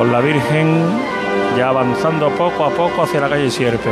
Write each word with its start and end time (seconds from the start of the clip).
con 0.00 0.10
la 0.10 0.20
Virgen 0.20 0.82
ya 1.58 1.68
avanzando 1.68 2.30
poco 2.30 2.64
a 2.64 2.70
poco 2.70 3.02
hacia 3.02 3.20
la 3.20 3.28
calle 3.28 3.50
Sierpe. 3.50 3.90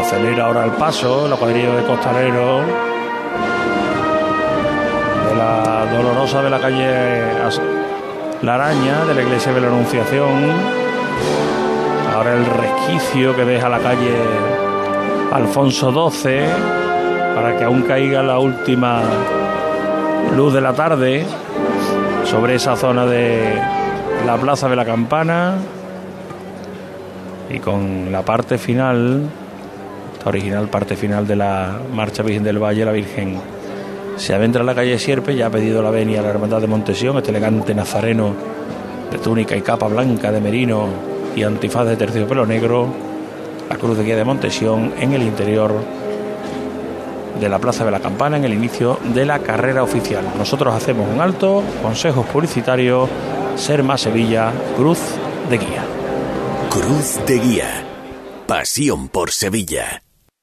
Acelera 0.00 0.46
ahora 0.46 0.64
el 0.64 0.72
paso, 0.72 1.28
la 1.28 1.36
cuadrilla 1.36 1.72
de 1.72 1.84
costalero 1.84 2.62
de 5.28 5.36
la 5.36 5.86
dolorosa 5.92 6.42
de 6.42 6.50
la 6.50 6.58
calle 6.58 7.22
La 8.42 8.54
Araña, 8.56 9.04
de 9.04 9.14
la 9.14 9.22
iglesia 9.22 9.52
de 9.52 9.60
la 9.60 9.68
Anunciación. 9.68 10.81
Ahora 12.22 12.36
el 12.36 12.46
resquicio 12.46 13.34
que 13.34 13.44
deja 13.44 13.68
la 13.68 13.80
calle 13.80 14.14
Alfonso 15.32 15.90
XII 15.90 16.38
para 17.34 17.58
que 17.58 17.64
aún 17.64 17.82
caiga 17.82 18.22
la 18.22 18.38
última 18.38 19.02
luz 20.36 20.54
de 20.54 20.60
la 20.60 20.72
tarde 20.72 21.24
sobre 22.24 22.54
esa 22.54 22.76
zona 22.76 23.06
de 23.06 23.60
la 24.24 24.36
Plaza 24.36 24.68
de 24.68 24.76
la 24.76 24.84
Campana. 24.84 25.56
Y 27.50 27.58
con 27.58 28.12
la 28.12 28.22
parte 28.22 28.56
final, 28.56 29.22
esta 30.12 30.28
original 30.28 30.68
parte 30.68 30.94
final 30.94 31.26
de 31.26 31.34
la 31.34 31.76
Marcha 31.92 32.22
Virgen 32.22 32.44
del 32.44 32.62
Valle, 32.62 32.84
la 32.84 32.92
Virgen 32.92 33.40
se 34.14 34.32
adentra 34.32 34.60
en 34.60 34.66
la 34.66 34.76
calle 34.76 34.96
Sierpe, 35.00 35.34
ya 35.34 35.48
ha 35.48 35.50
pedido 35.50 35.82
la 35.82 35.90
venia 35.90 36.20
a 36.20 36.22
la 36.22 36.28
Hermandad 36.28 36.60
de 36.60 36.68
Montesión, 36.68 37.16
este 37.16 37.30
elegante 37.30 37.74
nazareno 37.74 38.32
de 39.10 39.18
túnica 39.18 39.56
y 39.56 39.62
capa 39.62 39.88
blanca 39.88 40.30
de 40.30 40.40
merino 40.40 41.11
y 41.34 41.42
antifaz 41.42 41.86
de 41.86 41.96
terciopelo 41.96 42.46
negro, 42.46 42.88
la 43.68 43.76
cruz 43.76 43.96
de 43.98 44.04
guía 44.04 44.16
de 44.16 44.24
Montesión 44.24 44.92
en 44.98 45.12
el 45.12 45.22
interior 45.22 45.72
de 47.40 47.48
la 47.48 47.58
Plaza 47.58 47.84
de 47.84 47.90
la 47.90 48.00
Campana 48.00 48.36
en 48.36 48.44
el 48.44 48.52
inicio 48.52 48.98
de 49.14 49.24
la 49.24 49.38
carrera 49.40 49.82
oficial. 49.82 50.24
Nosotros 50.36 50.74
hacemos 50.74 51.08
un 51.12 51.20
alto, 51.20 51.62
consejos 51.82 52.26
publicitarios, 52.26 53.08
Ser 53.56 53.82
Más 53.82 54.02
Sevilla, 54.02 54.52
Cruz 54.76 54.98
de 55.50 55.58
Guía. 55.58 55.84
Cruz 56.70 57.18
de 57.26 57.38
Guía, 57.38 57.84
pasión 58.46 59.08
por 59.08 59.30
Sevilla. 59.30 60.02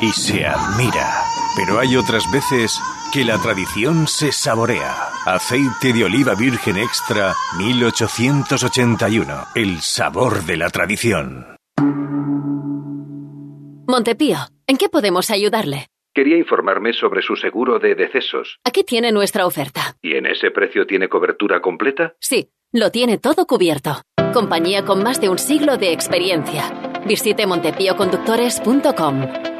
y 0.00 0.10
se 0.12 0.46
admira. 0.46 1.24
Pero 1.56 1.78
hay 1.78 1.96
otras 1.96 2.30
veces 2.30 2.78
que 3.12 3.24
la 3.24 3.38
tradición 3.38 4.06
se 4.06 4.32
saborea. 4.32 5.08
Aceite 5.26 5.92
de 5.92 6.04
oliva 6.04 6.34
virgen 6.34 6.76
extra 6.76 7.34
1881. 7.58 9.46
El 9.54 9.80
sabor 9.80 10.44
de 10.44 10.56
la 10.56 10.70
tradición. 10.70 11.56
Montepío, 13.86 14.38
¿en 14.68 14.76
qué 14.76 14.88
podemos 14.88 15.30
ayudarle? 15.30 15.86
Quería 16.14 16.36
informarme 16.36 16.92
sobre 16.92 17.22
su 17.22 17.36
seguro 17.36 17.78
de 17.78 17.94
decesos. 17.94 18.58
Aquí 18.64 18.84
tiene 18.84 19.12
nuestra 19.12 19.46
oferta. 19.46 19.96
¿Y 20.02 20.16
en 20.16 20.26
ese 20.26 20.50
precio 20.50 20.86
tiene 20.86 21.08
cobertura 21.08 21.60
completa? 21.60 22.14
Sí, 22.20 22.50
lo 22.72 22.90
tiene 22.90 23.18
todo 23.18 23.46
cubierto. 23.46 24.02
Compañía 24.32 24.84
con 24.84 25.02
más 25.02 25.20
de 25.20 25.28
un 25.28 25.38
siglo 25.38 25.76
de 25.76 25.92
experiencia. 25.92 26.70
Visite 27.06 27.46
montepíoconductores.com. 27.46 29.59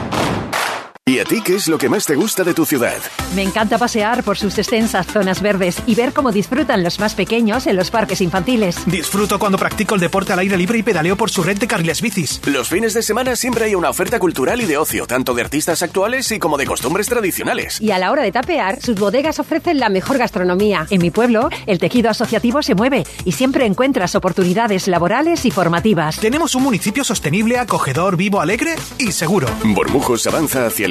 ¿Y 1.07 1.17
a 1.17 1.23
ti 1.25 1.41
qué 1.43 1.55
es 1.55 1.67
lo 1.67 1.79
que 1.79 1.89
más 1.89 2.05
te 2.05 2.15
gusta 2.15 2.43
de 2.43 2.53
tu 2.53 2.63
ciudad? 2.63 2.95
Me 3.35 3.41
encanta 3.41 3.79
pasear 3.79 4.23
por 4.23 4.37
sus 4.37 4.55
extensas 4.59 5.07
zonas 5.07 5.41
verdes 5.41 5.77
y 5.87 5.95
ver 5.95 6.13
cómo 6.13 6.31
disfrutan 6.31 6.83
los 6.83 6.99
más 6.99 7.15
pequeños 7.15 7.65
en 7.65 7.75
los 7.75 7.89
parques 7.89 8.21
infantiles. 8.21 8.77
Disfruto 8.85 9.39
cuando 9.39 9.57
practico 9.57 9.95
el 9.95 10.01
deporte 10.01 10.31
al 10.31 10.37
aire 10.37 10.55
libre 10.57 10.77
y 10.77 10.83
pedaleo 10.83 11.17
por 11.17 11.31
su 11.31 11.41
red 11.41 11.57
de 11.57 11.65
carriles 11.65 12.03
bicis. 12.03 12.39
Los 12.45 12.69
fines 12.69 12.93
de 12.93 13.01
semana 13.01 13.35
siempre 13.35 13.65
hay 13.65 13.73
una 13.73 13.89
oferta 13.89 14.19
cultural 14.19 14.61
y 14.61 14.65
de 14.65 14.77
ocio, 14.77 15.07
tanto 15.07 15.33
de 15.33 15.41
artistas 15.41 15.81
actuales 15.81 16.31
y 16.31 16.37
como 16.37 16.55
de 16.55 16.67
costumbres 16.67 17.07
tradicionales. 17.07 17.81
Y 17.81 17.89
a 17.89 17.97
la 17.97 18.11
hora 18.11 18.21
de 18.21 18.31
tapear, 18.31 18.79
sus 18.79 18.99
bodegas 18.99 19.39
ofrecen 19.39 19.79
la 19.79 19.89
mejor 19.89 20.19
gastronomía. 20.19 20.85
En 20.91 21.01
mi 21.01 21.09
pueblo, 21.09 21.49
el 21.65 21.79
tejido 21.79 22.11
asociativo 22.11 22.61
se 22.61 22.75
mueve 22.75 23.07
y 23.25 23.31
siempre 23.31 23.65
encuentras 23.65 24.13
oportunidades 24.13 24.87
laborales 24.87 25.45
y 25.45 25.51
formativas. 25.51 26.19
Tenemos 26.19 26.53
un 26.53 26.61
municipio 26.61 27.03
sostenible, 27.03 27.57
acogedor, 27.57 28.17
vivo, 28.17 28.39
alegre 28.39 28.75
y 28.99 29.11
seguro. 29.11 29.47
Bormujos 29.63 30.27
avanza 30.27 30.67
hacia 30.67 30.85
el 30.85 30.90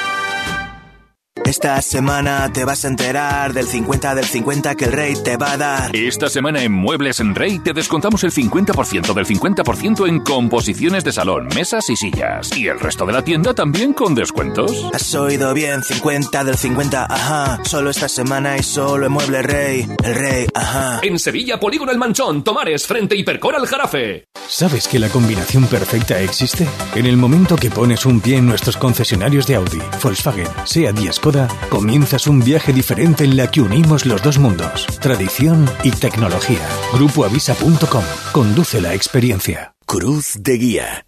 Esta 1.45 1.81
semana 1.81 2.51
te 2.53 2.63
vas 2.65 2.85
a 2.85 2.87
enterar 2.87 3.53
del 3.53 3.65
50 3.65 4.15
del 4.15 4.25
50 4.25 4.75
que 4.75 4.85
el 4.85 4.91
rey 4.91 5.13
te 5.21 5.37
va 5.37 5.53
a 5.53 5.57
dar. 5.57 5.95
Esta 5.95 6.29
semana 6.29 6.63
en 6.63 6.71
Muebles 6.71 7.19
en 7.19 7.35
Rey 7.35 7.59
te 7.59 7.73
descontamos 7.73 8.23
el 8.23 8.31
50% 8.31 9.13
del 9.13 9.25
50% 9.25 10.07
en 10.07 10.19
composiciones 10.21 11.03
de 11.03 11.11
salón, 11.11 11.49
mesas 11.55 11.89
y 11.89 11.95
sillas. 11.95 12.55
Y 12.55 12.67
el 12.67 12.79
resto 12.79 13.05
de 13.05 13.13
la 13.13 13.23
tienda 13.23 13.53
también 13.53 13.93
con 13.93 14.15
descuentos. 14.15 14.71
Has 14.93 15.13
oído 15.15 15.53
bien, 15.53 15.83
50 15.83 16.43
del 16.43 16.57
50, 16.57 17.07
ajá. 17.09 17.59
Solo 17.65 17.89
esta 17.89 18.07
semana 18.07 18.57
y 18.57 18.63
solo 18.63 19.07
en 19.07 19.11
Mueble 19.11 19.41
Rey. 19.41 19.87
El 20.03 20.15
rey, 20.15 20.47
ajá. 20.53 20.99
En 21.03 21.19
Sevilla, 21.19 21.59
Polígono 21.59 21.91
El 21.91 21.97
Manchón, 21.97 22.43
Tomares, 22.43 22.85
Frente 22.85 23.15
y 23.15 23.23
Percora 23.23 23.57
el 23.57 23.67
Jarafe. 23.67 24.25
¿Sabes 24.47 24.87
que 24.87 24.99
la 24.99 25.09
combinación 25.09 25.65
perfecta 25.65 26.19
existe? 26.19 26.67
En 26.95 27.05
el 27.05 27.17
momento 27.17 27.55
que 27.55 27.71
pones 27.71 28.05
un 28.05 28.19
pie 28.21 28.37
en 28.37 28.47
nuestros 28.47 28.77
concesionarios 28.77 29.47
de 29.47 29.55
Audi, 29.55 29.81
Volkswagen, 30.03 30.47
sea 30.65 30.91
10 30.91 31.19
comienzas 31.69 32.27
un 32.27 32.41
viaje 32.41 32.73
diferente 32.73 33.23
en 33.23 33.37
la 33.37 33.49
que 33.49 33.61
unimos 33.61 34.05
los 34.05 34.21
dos 34.21 34.37
mundos, 34.37 34.85
tradición 34.99 35.69
y 35.83 35.91
tecnología. 35.91 36.59
Grupoavisa.com 36.93 38.03
conduce 38.31 38.81
la 38.81 38.93
experiencia. 38.93 39.73
Cruz 39.85 40.35
de 40.39 40.53
Guía. 40.53 41.05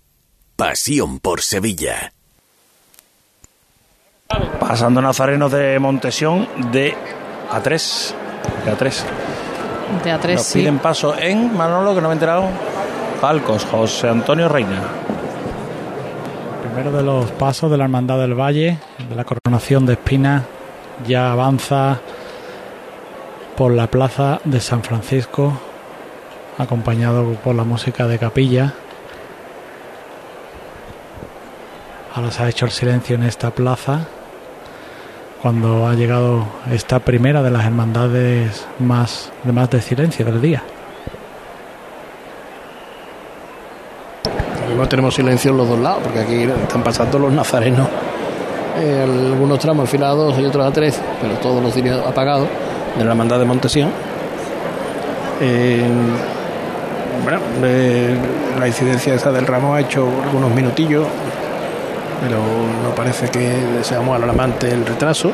Pasión 0.56 1.20
por 1.20 1.42
Sevilla. 1.42 2.14
Pasando 4.60 5.02
Nazarenos 5.02 5.52
de 5.52 5.78
Montesión 5.80 6.48
de 6.72 6.96
A3. 7.52 8.14
De 8.66 8.72
A3. 8.72 9.04
De 10.04 10.14
A3. 10.14 10.34
Nos 10.36 10.46
sí. 10.46 10.60
piden 10.60 10.80
paso 10.80 11.18
en 11.18 11.56
Manolo, 11.56 11.94
que 11.94 12.02
no 12.02 12.08
me 12.08 12.14
he 12.14 12.18
enterado. 12.18 12.48
Palcos, 13.22 13.66
José 13.66 14.10
Antonio 14.10 14.50
Reina. 14.50 14.82
Primero 16.74 16.98
de 16.98 17.04
los 17.04 17.30
pasos 17.30 17.70
de 17.70 17.78
la 17.78 17.84
Hermandad 17.84 18.18
del 18.18 18.34
Valle, 18.34 18.80
de 19.08 19.16
la 19.16 19.24
coronación 19.26 19.86
de 19.86 19.94
espinas 19.94 20.42
ya 21.08 21.32
avanza 21.32 22.00
por 23.56 23.72
la 23.74 23.86
plaza 23.86 24.42
de 24.44 24.60
San 24.60 24.82
Francisco, 24.82 25.54
acompañado 26.58 27.36
por 27.36 27.54
la 27.54 27.64
música 27.64 28.08
de 28.08 28.18
capilla. 28.18 28.74
Ahora 32.16 32.32
se 32.32 32.42
ha 32.42 32.50
hecho 32.50 32.66
el 32.66 32.72
silencio 32.72 33.18
en 33.18 33.24
esta 33.24 33.52
plaza 33.52 34.08
cuando 35.44 35.88
ha 35.88 35.94
llegado 35.94 36.44
esta 36.72 36.98
primera 36.98 37.44
de 37.44 37.52
las 37.52 37.66
hermandades 37.66 38.66
más 38.80 39.32
de 39.44 39.52
más 39.52 39.70
de 39.70 39.80
silencio 39.80 40.26
del 40.26 40.42
día. 40.42 40.64
Mismo 44.74 44.90
tenemos 44.90 45.14
silencio 45.14 45.52
en 45.52 45.58
los 45.58 45.70
dos 45.70 45.78
lados, 45.78 46.00
porque 46.02 46.22
aquí 46.22 46.44
están 46.46 46.82
pasando 46.82 47.20
los 47.20 47.32
nazarenos. 47.32 47.88
Eh, 48.80 49.04
algunos 49.04 49.60
tramos 49.60 49.88
afilados 49.88 50.40
y 50.40 50.46
otros 50.46 50.66
a 50.66 50.72
tres, 50.72 51.00
pero 51.22 51.36
todos 51.36 51.62
los 51.62 51.72
cines 51.76 51.94
apagados 51.94 52.48
de 52.98 53.06
la 53.06 53.12
hermandad 53.12 53.38
de 53.38 53.46
Montesión. 53.46 53.92
Eh, 55.42 55.88
bueno, 57.22 57.38
eh, 57.64 58.18
la 58.60 58.68
incidencia 58.68 59.14
esa 59.14 59.32
del 59.32 59.46
ramo 59.46 59.76
ha 59.76 59.82
hecho 59.82 60.08
algunos 60.24 60.52
minutillos, 60.56 61.06
pero 62.20 62.38
no 62.84 62.96
parece 62.96 63.30
que 63.30 63.54
seamos 63.84 64.16
alarmante 64.16 64.72
el 64.72 64.88
retraso 64.88 65.32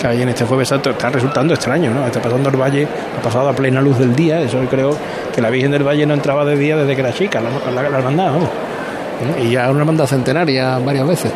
que 0.00 0.06
hay 0.06 0.22
en 0.22 0.28
este 0.30 0.44
jueves 0.44 0.68
santo 0.68 0.90
está 0.90 1.10
resultando 1.10 1.52
extraño, 1.52 1.92
¿no? 1.92 2.06
Está 2.06 2.22
pasando 2.22 2.48
el 2.48 2.56
valle, 2.56 2.86
ha 3.18 3.22
pasado 3.22 3.48
a 3.48 3.52
plena 3.52 3.82
luz 3.82 3.98
del 3.98 4.16
día, 4.16 4.40
eso 4.40 4.58
creo 4.70 4.96
que 5.34 5.42
la 5.42 5.50
Virgen 5.50 5.70
del 5.70 5.86
Valle 5.86 6.06
no 6.06 6.14
entraba 6.14 6.44
de 6.44 6.56
día 6.56 6.76
desde 6.76 6.94
que 6.94 7.00
era 7.02 7.12
chica, 7.12 7.40
la, 7.40 7.70
la, 7.70 7.98
hermandad, 7.98 8.32
vamos. 8.32 8.48
Y 9.42 9.50
ya 9.50 9.70
una 9.70 9.80
hermandad 9.80 10.06
centenaria 10.06 10.78
varias 10.78 11.06
veces. 11.06 11.32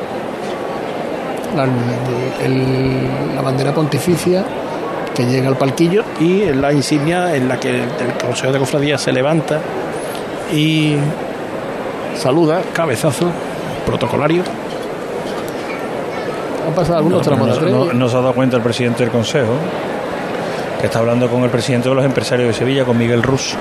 La, 1.54 1.64
el, 2.42 3.34
la 3.36 3.42
bandera 3.42 3.72
pontificia 3.74 4.44
que 5.14 5.24
llega 5.26 5.48
al 5.48 5.56
palquillo 5.56 6.02
y 6.18 6.46
la 6.46 6.72
insignia 6.72 7.36
en 7.36 7.48
la 7.48 7.60
que 7.60 7.70
el 7.70 8.12
Consejo 8.26 8.52
de 8.52 8.58
Cofradía 8.58 8.96
se 8.96 9.12
levanta 9.12 9.60
y 10.52 10.96
saluda, 12.16 12.62
cabezazo 12.72 13.30
protocolario 13.86 14.42
han 16.74 16.80
pasado 16.80 16.98
algunos 16.98 17.22
tramos 17.22 17.62
no, 17.62 17.92
no, 17.92 18.08
se 18.08 18.16
ha 18.16 18.20
dado 18.20 18.34
cuenta 18.34 18.56
el 18.56 18.62
presidente 18.62 19.04
del 19.04 19.12
Consejo, 19.12 19.52
que 20.80 20.86
está 20.86 20.98
hablando 20.98 21.28
con 21.30 21.44
el 21.44 21.50
presidente 21.50 21.88
de 21.88 21.94
los 21.94 22.04
empresarios 22.04 22.48
de 22.48 22.54
Sevilla, 22.54 22.84
con 22.84 22.98
Miguel 22.98 23.22
Rus, 23.22 23.54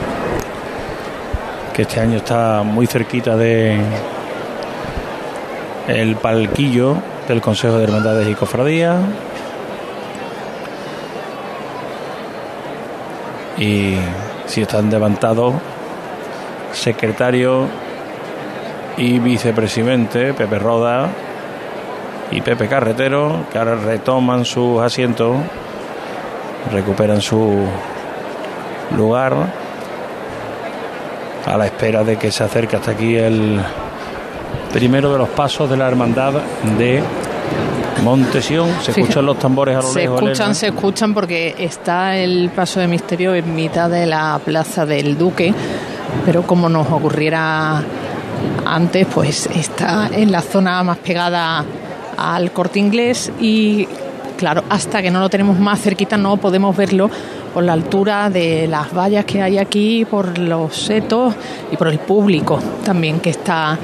que 1.74 1.83
este 1.83 2.00
año 2.00 2.18
está 2.18 2.63
muy 2.63 2.88
cerquita 2.88 3.38
de 3.38 3.80
el 5.88 6.15
palquillo 6.15 6.98
del 7.27 7.39
Consejo 7.39 7.77
de 7.77 7.83
Hermandades 7.83 8.27
y 8.27 8.33
Cofradías. 8.33 8.98
Y 13.59 13.95
si 14.48 14.62
están 14.62 14.89
levantados, 14.89 15.54
secretario 16.71 17.68
y 18.98 19.19
vicepresidente 19.19 20.33
Pepe 20.33 20.57
Roda 20.57 21.09
y 22.31 22.41
Pepe 22.41 22.67
Carretero, 22.67 23.45
que 23.51 23.57
ahora 23.57 23.75
retoman 23.75 24.45
sus 24.45 24.81
asientos, 24.81 25.37
recuperan 26.71 27.21
su 27.21 27.65
lugar 28.97 29.33
a 31.45 31.57
la 31.57 31.65
espera 31.65 32.03
de 32.03 32.17
que 32.17 32.31
se 32.31 32.43
acerque 32.43 32.75
hasta 32.75 32.91
aquí 32.91 33.15
el 33.15 33.61
primero 34.71 35.11
de 35.11 35.17
los 35.17 35.29
pasos 35.29 35.69
de 35.69 35.77
la 35.77 35.87
hermandad 35.87 36.33
de 36.77 37.03
Montesión. 38.03 38.69
Se 38.81 38.91
escuchan 38.91 39.25
los 39.25 39.37
tambores 39.39 39.77
a 39.77 39.81
lo 39.81 39.87
se 39.87 39.99
lejos. 39.99 40.19
Se 40.19 40.25
escuchan, 40.25 40.55
se 40.55 40.67
escuchan 40.67 41.13
porque 41.13 41.55
está 41.57 42.17
el 42.17 42.49
paso 42.49 42.79
de 42.79 42.87
misterio 42.87 43.35
en 43.35 43.53
mitad 43.53 43.89
de 43.89 44.05
la 44.05 44.39
plaza 44.43 44.85
del 44.85 45.17
Duque, 45.17 45.53
pero 46.25 46.43
como 46.43 46.69
nos 46.69 46.89
ocurriera 46.89 47.83
antes, 48.65 49.07
pues 49.13 49.47
está 49.47 50.09
en 50.11 50.31
la 50.31 50.41
zona 50.41 50.83
más 50.83 50.97
pegada 50.97 51.63
al 52.23 52.51
corte 52.51 52.79
inglés 52.79 53.31
y 53.39 53.87
claro, 54.37 54.63
hasta 54.69 55.01
que 55.01 55.11
no 55.11 55.19
lo 55.19 55.29
tenemos 55.29 55.59
más 55.59 55.81
cerquita 55.81 56.17
no 56.17 56.37
podemos 56.37 56.75
verlo 56.75 57.09
por 57.53 57.63
la 57.63 57.73
altura 57.73 58.29
de 58.29 58.67
las 58.67 58.93
vallas 58.93 59.25
que 59.25 59.41
hay 59.41 59.57
aquí, 59.57 60.05
por 60.05 60.37
los 60.37 60.75
setos 60.75 61.35
y 61.71 61.77
por 61.77 61.87
el 61.87 61.99
público 61.99 62.59
también 62.83 63.19
que 63.19 63.29
está 63.29 63.77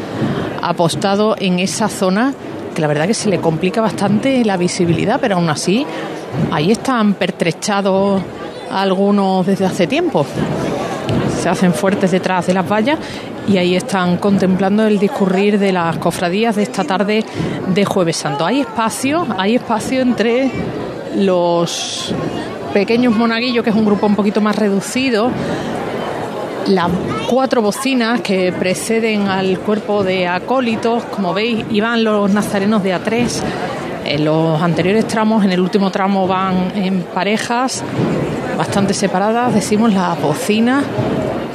apostado 0.62 1.36
en 1.38 1.60
esa 1.60 1.88
zona 1.88 2.34
que 2.74 2.82
la 2.82 2.88
verdad 2.88 3.08
que 3.08 3.14
se 3.14 3.30
le 3.30 3.40
complica 3.40 3.82
bastante 3.82 4.44
la 4.46 4.58
visibilidad, 4.58 5.20
pero 5.20 5.36
aún 5.36 5.50
así 5.50 5.86
ahí 6.52 6.72
están 6.72 7.14
pertrechados 7.16 8.22
algunos 8.72 9.46
desde 9.46 9.66
hace 9.66 9.88
tiempo. 9.88 10.26
Se 11.40 11.48
hacen 11.48 11.74
fuertes 11.74 12.12
detrás 12.12 12.48
de 12.48 12.54
las 12.54 12.70
vallas 12.70 13.00
y 13.48 13.58
ahí 13.58 13.76
están 13.76 14.18
contemplando 14.18 14.86
el 14.86 15.00
discurrir 15.00 15.58
de 15.58 15.72
las 15.72 15.98
cofradías 15.98 16.58
de 16.58 16.64
esta 16.64 16.84
tarde 16.84 17.24
de 17.74 17.86
Jueves 17.86 18.18
Santo. 18.18 18.46
Hay 18.46 18.62
espacio, 18.62 19.26
hay 19.38 19.56
espacio 19.56 20.02
entre 20.02 20.52
los 21.16 22.14
pequeños 22.74 23.16
monaguillos, 23.16 23.64
que 23.64 23.70
es 23.70 23.76
un 23.76 23.86
grupo 23.86 24.06
un 24.06 24.16
poquito 24.16 24.42
más 24.42 24.56
reducido, 24.56 25.32
las 26.68 26.90
cuatro 27.30 27.62
bocinas 27.62 28.22
que 28.22 28.52
preceden 28.52 29.28
al 29.28 29.60
cuerpo 29.60 30.04
de 30.04 30.28
acólitos, 30.28 31.04
como 31.06 31.34
veis, 31.34 31.66
iban 31.72 32.04
los 32.04 32.30
nazarenos 32.32 32.84
de 32.84 32.96
A3. 32.96 33.42
En 34.06 34.26
los 34.26 34.62
anteriores 34.62 35.08
tramos, 35.08 35.44
en 35.44 35.52
el 35.52 35.60
último 35.60 35.90
tramo 35.90 36.28
van 36.28 36.72
en 36.76 37.02
parejas 37.02 37.84
bastante 38.58 38.94
separadas, 38.94 39.54
decimos 39.54 39.94
las 39.94 40.22
bocinas 40.22 40.84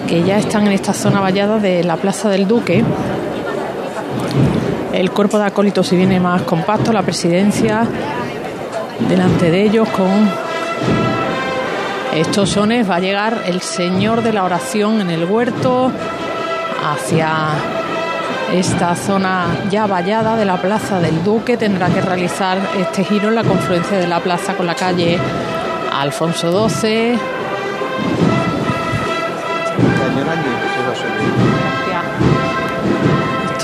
que 0.06 0.22
ya 0.22 0.38
están 0.38 0.66
en 0.66 0.72
esta 0.72 0.92
zona 0.92 1.20
vallada 1.20 1.58
de 1.58 1.82
la 1.82 1.96
Plaza 1.96 2.28
del 2.28 2.46
Duque. 2.46 2.84
El 4.92 5.10
cuerpo 5.10 5.38
de 5.38 5.44
acólitos 5.44 5.88
si 5.88 5.96
viene 5.96 6.20
más 6.20 6.42
compacto, 6.42 6.92
la 6.92 7.02
presidencia 7.02 7.86
delante 9.08 9.50
de 9.50 9.62
ellos 9.62 9.88
con 9.88 10.30
estos 12.14 12.50
sones 12.50 12.88
va 12.88 12.96
a 12.96 13.00
llegar 13.00 13.42
el 13.46 13.60
Señor 13.60 14.22
de 14.22 14.32
la 14.32 14.44
oración 14.44 15.00
en 15.00 15.10
el 15.10 15.24
huerto 15.24 15.90
hacia 16.84 17.48
esta 18.52 18.94
zona 18.94 19.46
ya 19.70 19.86
vallada 19.86 20.36
de 20.36 20.44
la 20.44 20.56
Plaza 20.58 21.00
del 21.00 21.24
Duque. 21.24 21.56
Tendrá 21.56 21.88
que 21.88 22.00
realizar 22.00 22.58
este 22.78 23.04
giro 23.04 23.28
en 23.28 23.34
la 23.34 23.44
confluencia 23.44 23.98
de 23.98 24.06
la 24.06 24.20
plaza 24.20 24.54
con 24.54 24.66
la 24.66 24.74
calle 24.74 25.18
Alfonso 25.92 26.68
XII 26.68 27.33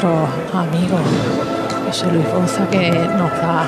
nuestro 0.02 0.59
amigo 0.59 0.99
José 1.87 2.11
Luis 2.11 2.25
Bonza 2.33 2.66
que 2.71 2.90
nos 2.90 3.30
da 3.33 3.66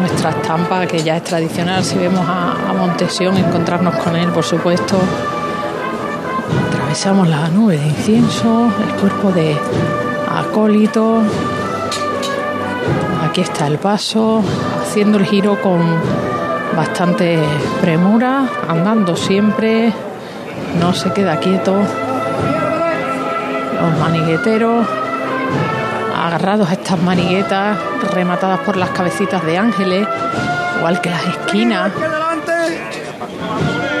nuestra 0.00 0.30
estampa 0.30 0.86
que 0.86 1.02
ya 1.02 1.18
es 1.18 1.24
tradicional. 1.24 1.84
Si 1.84 1.98
vemos 1.98 2.26
a 2.26 2.72
Montesión 2.72 3.36
encontrarnos 3.36 3.94
con 3.96 4.16
él 4.16 4.30
por 4.30 4.42
supuesto. 4.42 4.96
Atravesamos 6.68 7.28
la 7.28 7.48
nube 7.48 7.76
de 7.76 7.86
incienso 7.88 8.70
el 8.88 8.94
cuerpo 9.00 9.32
de 9.32 9.54
acólito. 10.34 11.20
Aquí 13.28 13.42
está 13.42 13.66
el 13.66 13.78
paso 13.78 14.42
haciendo 14.80 15.18
el 15.18 15.26
giro 15.26 15.60
con 15.60 15.80
bastante 16.74 17.38
premura 17.82 18.48
andando 18.66 19.14
siempre. 19.14 19.92
No 20.80 20.94
se 20.94 21.12
queda 21.12 21.36
quieto. 21.38 22.05
Los 23.86 24.00
manigueteros 24.00 24.84
agarrados 26.16 26.68
a 26.68 26.72
estas 26.72 27.00
maniguetas 27.02 27.78
rematadas 28.12 28.58
por 28.60 28.76
las 28.76 28.90
cabecitas 28.90 29.44
de 29.46 29.58
ángeles, 29.58 30.08
igual 30.78 31.00
que 31.00 31.10
las 31.10 31.24
esquinas, 31.24 31.92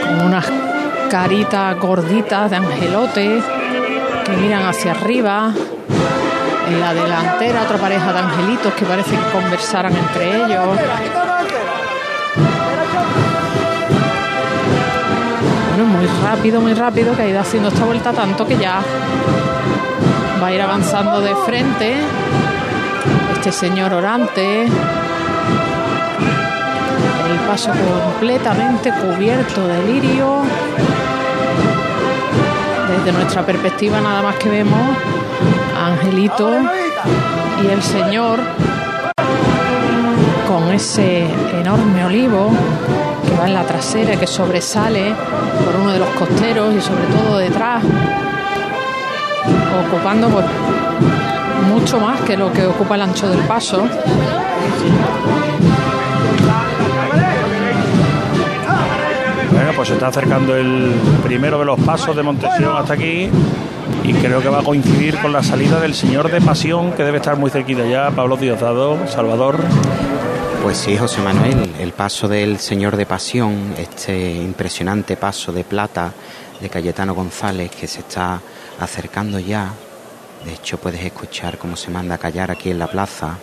con 0.04 0.26
unas 0.26 0.44
caritas 1.08 1.78
gorditas 1.78 2.50
de 2.50 2.56
angelotes 2.56 3.44
que 4.24 4.32
miran 4.32 4.66
hacia 4.66 4.90
arriba. 4.90 5.52
En 6.68 6.80
la 6.80 6.92
delantera 6.92 7.62
otra 7.62 7.78
pareja 7.78 8.12
de 8.12 8.18
angelitos 8.18 8.74
que 8.74 8.84
parece 8.84 9.12
que 9.12 9.30
conversaran 9.30 9.94
entre 9.94 10.36
ellos. 10.36 10.78
muy 15.96 16.06
rápido, 16.22 16.60
muy 16.60 16.74
rápido, 16.74 17.14
que 17.16 17.22
ha 17.22 17.28
ido 17.28 17.40
haciendo 17.40 17.68
esta 17.68 17.84
vuelta 17.84 18.12
tanto 18.12 18.46
que 18.46 18.56
ya 18.56 18.80
va 20.42 20.48
a 20.48 20.52
ir 20.52 20.60
avanzando 20.60 21.20
de 21.20 21.34
frente. 21.46 21.94
Este 23.34 23.52
señor 23.52 23.92
orante. 23.92 24.64
El 24.64 24.70
paso 27.46 27.70
completamente 27.70 28.92
cubierto 28.92 29.66
de 29.66 29.82
lirio. 29.92 30.42
Desde 32.88 33.12
nuestra 33.12 33.44
perspectiva 33.44 34.00
nada 34.00 34.22
más 34.22 34.36
que 34.36 34.48
vemos 34.48 34.96
a 35.78 35.86
Angelito 35.88 36.50
y 37.62 37.66
el 37.68 37.82
señor 37.82 38.40
ese 40.76 41.26
enorme 41.58 42.04
olivo 42.04 42.50
que 43.26 43.36
va 43.38 43.46
en 43.46 43.54
la 43.54 43.64
trasera, 43.64 44.18
que 44.20 44.26
sobresale 44.26 45.14
por 45.64 45.76
uno 45.76 45.92
de 45.92 45.98
los 45.98 46.08
costeros 46.10 46.74
y 46.74 46.80
sobre 46.80 47.04
todo 47.06 47.38
detrás, 47.38 47.82
ocupando 49.80 50.28
pues, 50.28 50.44
mucho 51.68 52.00
más 52.00 52.20
que 52.22 52.36
lo 52.36 52.52
que 52.52 52.66
ocupa 52.66 52.94
el 52.94 53.02
ancho 53.02 53.28
del 53.28 53.40
paso. 53.40 53.86
Bueno, 59.52 59.70
pues 59.74 59.88
se 59.88 59.94
está 59.94 60.08
acercando 60.08 60.56
el 60.56 60.92
primero 61.22 61.58
de 61.58 61.64
los 61.64 61.80
pasos 61.80 62.14
de 62.14 62.22
Montesión 62.22 62.76
hasta 62.76 62.94
aquí 62.94 63.30
y 64.04 64.12
creo 64.12 64.40
que 64.40 64.48
va 64.48 64.60
a 64.60 64.62
coincidir 64.62 65.18
con 65.20 65.32
la 65.32 65.42
salida 65.42 65.80
del 65.80 65.94
Señor 65.94 66.30
de 66.30 66.40
Pasión, 66.40 66.92
que 66.92 67.02
debe 67.02 67.18
estar 67.18 67.36
muy 67.36 67.50
cerquita 67.50 67.86
ya, 67.86 68.10
Pablo 68.10 68.36
Diosdado, 68.36 69.06
Salvador. 69.08 69.58
Pues 70.62 70.78
sí, 70.78 70.96
José 70.96 71.20
Manuel, 71.22 71.70
el 71.80 71.92
paso 71.92 72.28
del 72.28 72.58
Señor 72.58 72.96
de 72.96 73.06
Pasión, 73.06 73.74
este 73.78 74.32
impresionante 74.34 75.16
paso 75.16 75.52
de 75.52 75.64
plata 75.64 76.12
de 76.60 76.68
Cayetano 76.68 77.14
González 77.14 77.70
que 77.70 77.86
se 77.86 78.00
está 78.00 78.40
acercando 78.80 79.38
ya. 79.38 79.70
De 80.44 80.52
hecho, 80.52 80.78
puedes 80.78 81.02
escuchar 81.02 81.58
cómo 81.58 81.76
se 81.76 81.90
manda 81.90 82.16
a 82.16 82.18
callar 82.18 82.50
aquí 82.50 82.70
en 82.70 82.78
la 82.78 82.86
plaza. 82.86 83.38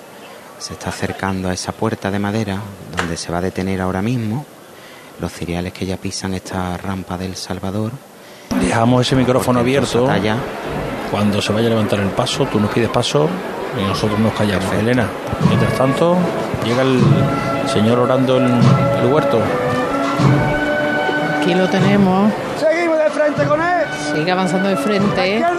Se 0.59 0.73
está 0.73 0.89
acercando 0.89 1.49
a 1.49 1.53
esa 1.53 1.71
puerta 1.71 2.09
de 2.11 2.19
madera 2.19 2.59
donde 2.95 3.17
se 3.17 3.31
va 3.31 3.39
a 3.39 3.41
detener 3.41 3.81
ahora 3.81 4.01
mismo. 4.01 4.45
Los 5.19 5.31
cereales 5.31 5.73
que 5.73 5.85
ya 5.85 5.97
pisan 5.97 6.33
esta 6.33 6.77
rampa 6.77 7.17
del 7.17 7.35
Salvador. 7.35 7.91
Dejamos 8.61 9.05
ese 9.05 9.15
micrófono 9.15 9.59
abierto. 9.59 10.07
Cuando 11.11 11.41
se 11.41 11.53
vaya 11.53 11.67
a 11.67 11.69
levantar 11.71 11.99
el 11.99 12.09
paso, 12.09 12.45
tú 12.45 12.59
nos 12.59 12.71
pides 12.71 12.89
paso 12.89 13.29
y 13.79 13.83
nosotros 13.85 14.19
nos 14.19 14.33
callamos. 14.33 14.73
Elena, 14.73 15.07
mientras 15.47 15.73
tanto, 15.77 16.17
llega 16.65 16.81
el 16.81 16.99
señor 17.71 17.99
orando 17.99 18.37
en 18.37 18.45
el 19.01 19.13
huerto. 19.13 19.39
Aquí 21.37 21.53
lo 21.53 21.67
tenemos. 21.69 22.31
Seguimos 22.59 22.97
de 22.97 23.09
frente 23.09 23.43
con 23.45 23.61
él. 23.61 23.62
Sigue 24.13 24.31
avanzando 24.31 24.69
de 24.69 24.77
frente. 24.77 25.43
Ha 25.43 25.51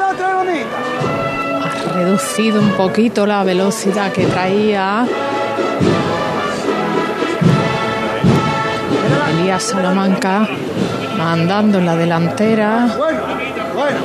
reducido 1.95 2.61
un 2.61 2.71
poquito 2.73 3.27
la 3.27 3.45
velocidad 3.45 4.13
que 4.13 4.27
traía. 4.27 5.07
Elías 9.31 9.63
Salamanca 9.63 10.49
mandando 11.19 11.79
en 11.79 11.87
la 11.87 11.97
delantera. 11.97 12.95
Bueno, 12.97 13.21
bueno. 13.75 13.99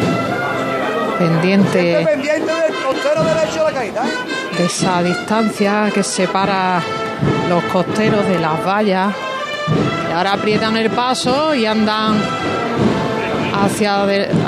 Pendiente 1.18 2.06
Pendiente 2.06 2.54
del 2.54 2.74
costero 2.86 3.24
derecho 3.24 3.66
de 3.66 3.72
la 3.72 3.72
caída. 3.72 4.04
¿eh? 4.06 4.30
de 4.60 4.66
esa 4.66 5.02
distancia 5.02 5.90
que 5.94 6.04
separa 6.04 6.82
los 7.48 7.64
costeros 7.66 8.28
de 8.28 8.40
las 8.40 8.66
vallas. 8.66 9.14
Y 10.10 10.12
ahora 10.12 10.34
aprietan 10.34 10.76
el 10.76 10.90
paso 10.90 11.56
y 11.56 11.66
andan 11.66 12.22
hacia, 13.62 14.04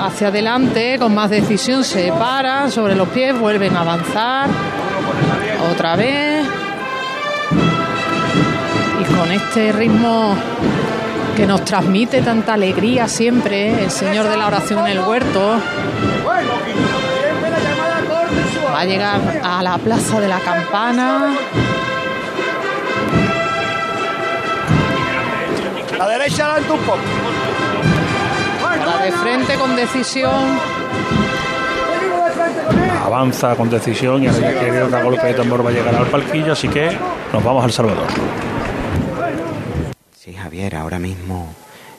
hacia 0.06 0.27
adelante 0.27 0.98
con 1.00 1.13
más 1.13 1.30
decisión. 1.30 1.84
Se 1.84 2.12
paran 2.12 2.72
sobre 2.72 2.96
los 2.96 3.08
pies, 3.10 3.38
vuelven 3.38 3.75
a 3.75 3.82
avanzar. 3.82 4.50
Otra 5.72 5.96
vez. 5.96 6.46
Y 9.00 9.13
con 9.13 9.32
este 9.32 9.72
ritmo 9.72 10.36
que 11.36 11.46
nos 11.46 11.63
transmite 11.63 12.22
tanta 12.22 12.53
alegría 12.53 13.08
siempre, 13.08 13.84
el 13.84 13.91
Señor 13.91 14.27
de 14.27 14.38
la 14.38 14.48
oración 14.48 14.80
en 14.88 14.98
el 14.98 15.00
huerto. 15.00 15.58
Va 18.74 18.80
a 18.80 18.86
llegar 18.86 19.41
a 19.44 19.62
la 19.62 19.77
plaza 19.77 20.20
de 20.20 20.27
la 20.27 20.39
campana. 20.39 21.34
La 25.98 26.08
derecha 26.08 26.46
adelante 26.46 26.72
un 26.74 26.80
poco. 26.80 27.20
De 29.01 29.12
frente 29.12 29.55
con 29.55 29.75
decisión. 29.75 30.60
Avanza 33.03 33.55
con 33.55 33.70
decisión 33.70 34.24
y 34.24 34.27
ahora 34.27 34.53
ya 34.53 34.60
que 34.60 34.84
otra 34.84 35.03
golpe 35.03 35.25
de 35.27 35.34
tambor 35.34 35.65
va 35.65 35.70
a 35.70 35.74
llegar 35.74 35.96
al 35.96 36.05
palquillo, 36.05 36.53
así 36.53 36.67
que 36.67 36.96
nos 37.34 37.43
vamos 37.43 37.63
al 37.63 37.72
Salvador. 37.72 38.08
Sí, 40.15 40.34
Javier, 40.34 40.75
ahora 40.75 41.00
mismo 41.00 41.53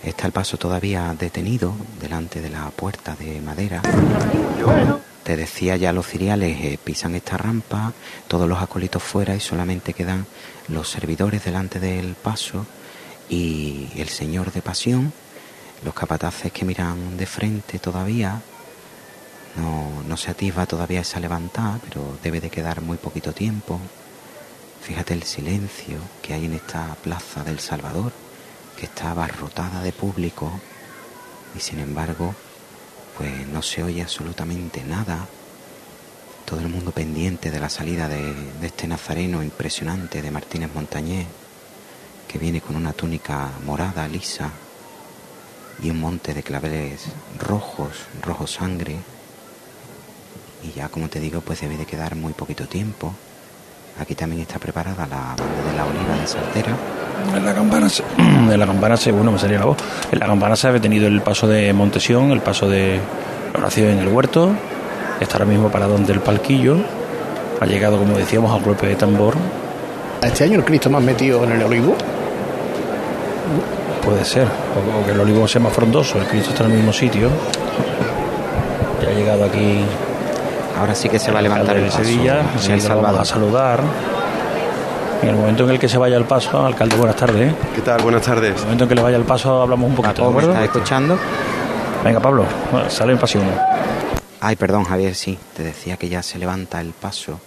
está 0.04 0.26
el 0.26 0.32
paso 0.32 0.56
todavía 0.58 1.14
detenido 1.18 1.74
delante 2.00 2.40
de 2.40 2.50
la 2.50 2.70
puerta 2.70 3.16
de 3.16 3.40
madera. 3.40 3.82
Te 5.24 5.36
decía 5.36 5.76
ya 5.76 5.92
los 5.92 6.06
ciriales 6.06 6.56
eh, 6.64 6.78
pisan 6.82 7.16
esta 7.16 7.36
rampa, 7.36 7.92
todos 8.28 8.48
los 8.48 8.62
acólitos 8.62 9.02
fuera 9.02 9.34
y 9.34 9.40
solamente 9.40 9.92
quedan 9.92 10.26
los 10.68 10.88
servidores 10.88 11.44
delante 11.44 11.80
del 11.80 12.14
paso 12.14 12.64
y 13.28 13.88
el 13.96 14.08
señor 14.08 14.52
de 14.52 14.62
pasión, 14.62 15.12
los 15.84 15.94
capataces 15.94 16.52
que 16.52 16.64
miran 16.64 17.16
de 17.16 17.26
frente 17.26 17.78
todavía. 17.78 18.40
No, 19.56 20.16
se 20.16 20.30
atisba 20.30 20.66
todavía 20.66 21.00
esa 21.00 21.20
levantada, 21.20 21.78
pero 21.82 22.18
debe 22.22 22.40
de 22.40 22.50
quedar 22.50 22.82
muy 22.82 22.98
poquito 22.98 23.32
tiempo. 23.32 23.80
Fíjate 24.82 25.14
el 25.14 25.22
silencio 25.22 25.98
que 26.20 26.34
hay 26.34 26.44
en 26.44 26.54
esta 26.54 26.94
plaza 26.96 27.42
del 27.42 27.58
Salvador, 27.58 28.12
que 28.76 28.86
está 28.86 29.10
abarrotada 29.10 29.82
de 29.82 29.92
público 29.92 30.52
y 31.56 31.60
sin 31.60 31.80
embargo, 31.80 32.34
pues 33.16 33.46
no 33.48 33.62
se 33.62 33.82
oye 33.82 34.02
absolutamente 34.02 34.82
nada. 34.84 35.26
Todo 36.44 36.60
el 36.60 36.68
mundo 36.68 36.90
pendiente 36.90 37.50
de 37.50 37.60
la 37.60 37.68
salida 37.68 38.08
de, 38.08 38.34
de 38.34 38.66
este 38.66 38.86
nazareno 38.86 39.42
impresionante 39.42 40.20
de 40.20 40.30
Martínez 40.30 40.70
Montañés, 40.74 41.26
que 42.28 42.38
viene 42.38 42.60
con 42.60 42.76
una 42.76 42.92
túnica 42.92 43.50
morada 43.64 44.06
lisa 44.08 44.50
y 45.82 45.90
un 45.90 46.00
monte 46.00 46.34
de 46.34 46.42
claveles 46.42 47.06
rojos, 47.38 47.90
rojo 48.22 48.46
sangre. 48.46 48.96
Y 50.64 50.72
ya, 50.72 50.88
como 50.88 51.08
te 51.08 51.20
digo, 51.20 51.40
pues 51.40 51.60
debe 51.60 51.76
de 51.76 51.86
quedar 51.86 52.14
muy 52.14 52.32
poquito 52.32 52.66
tiempo. 52.66 53.12
Aquí 54.00 54.14
también 54.14 54.42
está 54.42 54.58
preparada 54.58 55.06
la 55.06 55.16
banda 55.16 55.70
de 55.70 55.76
la 55.76 55.84
oliva 55.84 56.16
de 56.20 56.26
Saltera. 56.26 56.74
En 57.36 57.44
la 57.44 57.54
campana, 57.54 57.88
se- 57.88 58.04
en 58.18 58.58
la 58.58 58.66
campana 58.66 58.96
se, 58.96 59.12
bueno, 59.12 59.32
me 59.32 59.38
salía 59.38 59.58
la 59.58 59.66
voz. 59.66 59.76
En 60.10 60.18
la 60.18 60.26
campana 60.26 60.56
se 60.56 60.68
ha 60.68 60.72
detenido 60.72 61.06
el 61.08 61.20
paso 61.20 61.46
de 61.46 61.72
Montesión, 61.72 62.30
el 62.30 62.40
paso 62.40 62.68
de 62.68 63.00
la 63.52 63.58
oración 63.60 63.88
en 63.90 63.98
el 63.98 64.08
huerto. 64.08 64.50
Está 65.20 65.34
ahora 65.34 65.46
mismo 65.46 65.68
parado 65.70 65.96
ante 65.96 66.12
el 66.12 66.20
palquillo. 66.20 66.76
Ha 67.60 67.66
llegado, 67.66 67.98
como 67.98 68.16
decíamos, 68.16 68.50
a 68.50 68.54
un 68.54 68.62
golpe 68.64 68.86
de 68.86 68.96
tambor. 68.96 69.34
Este 70.22 70.44
año 70.44 70.58
el 70.58 70.64
Cristo 70.64 70.88
más 70.90 71.02
metido 71.02 71.42
en 71.44 71.52
el 71.52 71.62
olivo. 71.62 71.94
Puede 74.04 74.24
ser. 74.24 74.46
O, 74.46 75.00
o 75.00 75.04
que 75.06 75.12
el 75.12 75.20
olivo 75.20 75.46
sea 75.46 75.60
más 75.60 75.72
frondoso. 75.72 76.18
El 76.18 76.26
Cristo 76.26 76.50
está 76.50 76.64
en 76.64 76.70
el 76.72 76.76
mismo 76.78 76.92
sitio. 76.92 77.28
Ya 79.02 79.08
ha 79.08 79.12
llegado 79.12 79.44
aquí. 79.44 79.84
Ahora 80.78 80.94
sí 80.94 81.08
que 81.08 81.18
se 81.18 81.30
va 81.30 81.38
a 81.38 81.42
levantar 81.42 81.76
el 81.76 81.84
de 81.84 81.90
paso. 81.90 82.02
Sevilla. 82.02 82.40
El 82.68 82.88
vamos 82.88 83.20
a 83.20 83.24
saludar. 83.24 83.80
En 85.22 85.28
el 85.28 85.36
momento 85.36 85.62
en 85.64 85.70
el 85.70 85.78
que 85.78 85.88
se 85.88 85.98
vaya 85.98 86.16
el 86.16 86.24
paso, 86.24 86.66
alcalde, 86.66 86.96
buenas 86.96 87.14
tardes. 87.14 87.54
¿Qué 87.76 87.80
tal? 87.82 88.02
Buenas 88.02 88.22
tardes. 88.22 88.50
En 88.50 88.56
el 88.56 88.62
momento 88.64 88.84
en 88.84 88.88
que 88.88 88.94
le 88.96 89.02
vaya 89.02 89.16
el 89.16 89.22
paso, 89.24 89.62
hablamos 89.62 89.88
un 89.88 89.94
poquito, 89.94 90.14
¿de 90.14 90.22
¿me 90.22 90.28
acuerdo? 90.30 90.50
estás 90.50 90.64
escuchando? 90.64 91.18
Venga, 92.02 92.18
Pablo, 92.18 92.44
bueno, 92.72 92.90
sale 92.90 93.12
en 93.12 93.18
pasión. 93.18 93.44
Ay, 94.40 94.56
perdón, 94.56 94.82
Javier, 94.82 95.14
sí. 95.14 95.38
Te 95.56 95.62
decía 95.62 95.96
que 95.96 96.08
ya 96.08 96.24
se 96.24 96.40
levanta 96.40 96.80
el 96.80 96.90
paso 96.92 97.38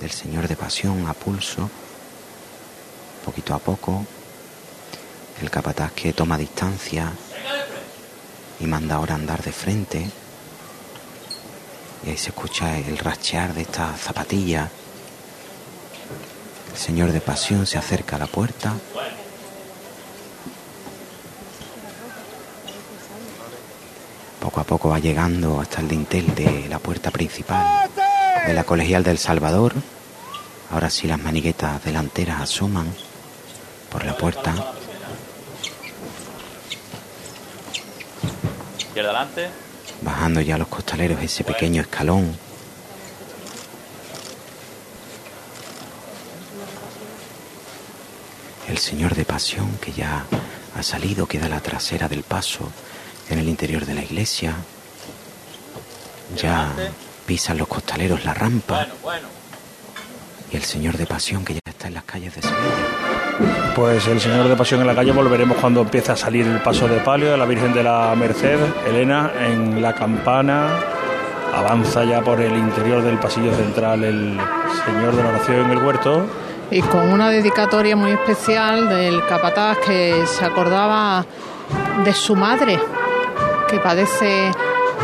del 0.00 0.10
Señor 0.10 0.48
de 0.48 0.56
Pasión 0.56 1.06
a 1.06 1.12
pulso, 1.12 1.68
poquito 3.26 3.52
a 3.52 3.58
poco. 3.58 4.06
El 5.40 5.50
capataz 5.50 5.92
que 5.92 6.12
toma 6.12 6.36
distancia 6.36 7.12
y 8.60 8.66
manda 8.66 8.96
ahora 8.96 9.14
andar 9.14 9.42
de 9.42 9.52
frente. 9.52 10.10
Y 12.04 12.10
ahí 12.10 12.16
se 12.16 12.28
escucha 12.28 12.78
el 12.78 12.98
rachear 12.98 13.54
de 13.54 13.62
esta 13.62 13.94
zapatilla. 13.96 14.70
El 16.72 16.78
Señor 16.78 17.12
de 17.12 17.20
Pasión 17.20 17.66
se 17.66 17.78
acerca 17.78 18.16
a 18.16 18.18
la 18.18 18.26
puerta. 18.26 18.74
Poco 24.40 24.60
a 24.60 24.64
poco 24.64 24.88
va 24.90 24.98
llegando 24.98 25.60
hasta 25.60 25.80
el 25.80 25.88
dintel 25.88 26.34
de 26.34 26.66
la 26.68 26.78
puerta 26.78 27.10
principal 27.10 27.90
de 28.46 28.54
la 28.54 28.64
Colegial 28.64 29.02
del 29.02 29.18
Salvador. 29.18 29.74
Ahora 30.70 30.90
sí 30.90 31.06
las 31.06 31.18
maniguetas 31.18 31.82
delanteras 31.84 32.40
asoman 32.42 32.92
por 33.90 34.04
la 34.04 34.16
puerta. 34.16 34.74
Izquierda 38.90 39.10
adelante. 39.10 39.48
Bajando 40.02 40.40
ya 40.40 40.58
los 40.58 40.66
costaleros 40.66 41.22
ese 41.22 41.44
pequeño 41.44 41.80
escalón. 41.80 42.36
El 48.68 48.78
Señor 48.78 49.14
de 49.14 49.24
Pasión 49.24 49.78
que 49.80 49.92
ya 49.92 50.26
ha 50.74 50.82
salido, 50.82 51.26
queda 51.26 51.48
la 51.48 51.60
trasera 51.60 52.08
del 52.08 52.24
paso 52.24 52.68
en 53.28 53.38
el 53.38 53.48
interior 53.48 53.86
de 53.86 53.94
la 53.94 54.02
iglesia. 54.02 54.56
Ya 56.36 56.72
pisan 57.26 57.58
los 57.58 57.68
costaleros 57.68 58.24
la 58.24 58.34
rampa. 58.34 58.74
Bueno, 58.74 58.94
bueno. 59.02 59.28
y 60.50 60.56
el 60.56 60.64
Señor 60.64 60.96
de 60.96 61.06
Pasión 61.06 61.44
que 61.44 61.54
ya 61.54 61.60
está 61.64 61.86
en 61.86 61.94
las 61.94 62.04
calles 62.04 62.34
de 62.34 62.42
Sevilla. 62.42 63.19
Pues 63.74 64.06
el 64.08 64.20
Señor 64.20 64.48
de 64.48 64.56
Pasión 64.56 64.80
en 64.80 64.86
la 64.86 64.94
calle 64.94 65.12
volveremos 65.12 65.56
cuando 65.58 65.82
empiece 65.82 66.12
a 66.12 66.16
salir 66.16 66.46
el 66.46 66.60
paso 66.60 66.88
de 66.88 66.98
palio 67.00 67.30
de 67.30 67.36
la 67.36 67.46
Virgen 67.46 67.72
de 67.72 67.82
la 67.82 68.14
Merced, 68.14 68.58
Elena, 68.86 69.32
en 69.40 69.80
la 69.80 69.94
campana. 69.94 70.68
Avanza 71.54 72.04
ya 72.04 72.20
por 72.20 72.40
el 72.40 72.56
interior 72.56 73.02
del 73.02 73.18
pasillo 73.18 73.52
central 73.54 74.04
el 74.04 74.38
Señor 74.84 75.16
de 75.16 75.22
la 75.22 75.28
Oración 75.30 75.66
en 75.66 75.70
el 75.70 75.78
huerto. 75.78 76.26
Y 76.70 76.82
con 76.82 77.12
una 77.12 77.30
dedicatoria 77.30 77.96
muy 77.96 78.12
especial 78.12 78.88
del 78.88 79.24
capataz 79.26 79.78
que 79.78 80.24
se 80.26 80.44
acordaba 80.44 81.24
de 82.04 82.12
su 82.12 82.36
madre, 82.36 82.78
que 83.68 83.78
padece 83.78 84.50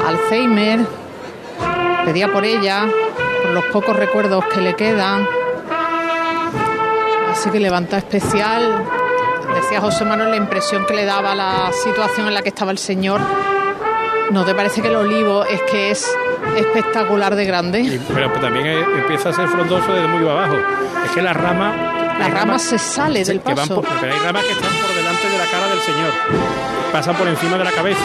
Alzheimer, 0.07 0.81
pedía 2.05 2.33
por 2.33 2.45
ella, 2.45 2.87
por 3.43 3.52
los 3.52 3.64
pocos 3.66 3.97
recuerdos 3.97 4.45
que 4.47 4.61
le 4.61 4.75
quedan. 4.75 5.26
Así 7.37 7.50
que 7.50 7.61
levanta 7.61 7.99
especial. 7.99 8.83
Decía 9.55 9.78
José 9.78 10.07
Manuel 10.07 10.31
la 10.31 10.37
impresión 10.37 10.87
que 10.87 10.95
le 10.95 11.05
daba 11.05 11.35
la 11.35 11.71
situación 11.71 12.28
en 12.28 12.33
la 12.33 12.40
que 12.40 12.49
estaba 12.49 12.71
el 12.71 12.78
señor. 12.78 13.21
¿No 14.31 14.43
te 14.47 14.55
parece 14.55 14.81
que 14.81 14.88
el 14.88 14.97
olivo 14.97 15.45
es 15.45 15.61
que 15.71 15.90
es 15.90 16.11
espectacular 16.57 17.37
de 17.37 17.45
grande? 17.45 18.00
pero, 18.14 18.33
también 18.40 18.66
empieza 18.66 19.28
a 19.28 19.33
ser 19.35 19.49
frondoso 19.49 19.93
desde 19.93 20.09
muy 20.09 20.26
abajo. 20.26 20.57
Es 21.05 21.11
que 21.11 21.21
la 21.21 21.35
rama... 21.35 22.16
La 22.19 22.28
rama 22.28 22.59
se 22.59 22.78
sale 22.78 23.23
del 23.23 23.40
paso. 23.40 23.83
pero 23.83 24.14
hay 24.14 24.19
ramas 24.19 24.43
que 24.43 24.52
están 24.52 24.73
por 24.73 24.97
delante 24.97 25.28
de 25.28 25.38
la 25.38 25.45
cara 25.45 25.69
del 25.69 25.81
señor. 25.81 26.12
Pasan 26.90 27.16
por 27.16 27.28
encima 27.28 27.59
de 27.59 27.64
la 27.64 27.73
cabeza 27.73 28.00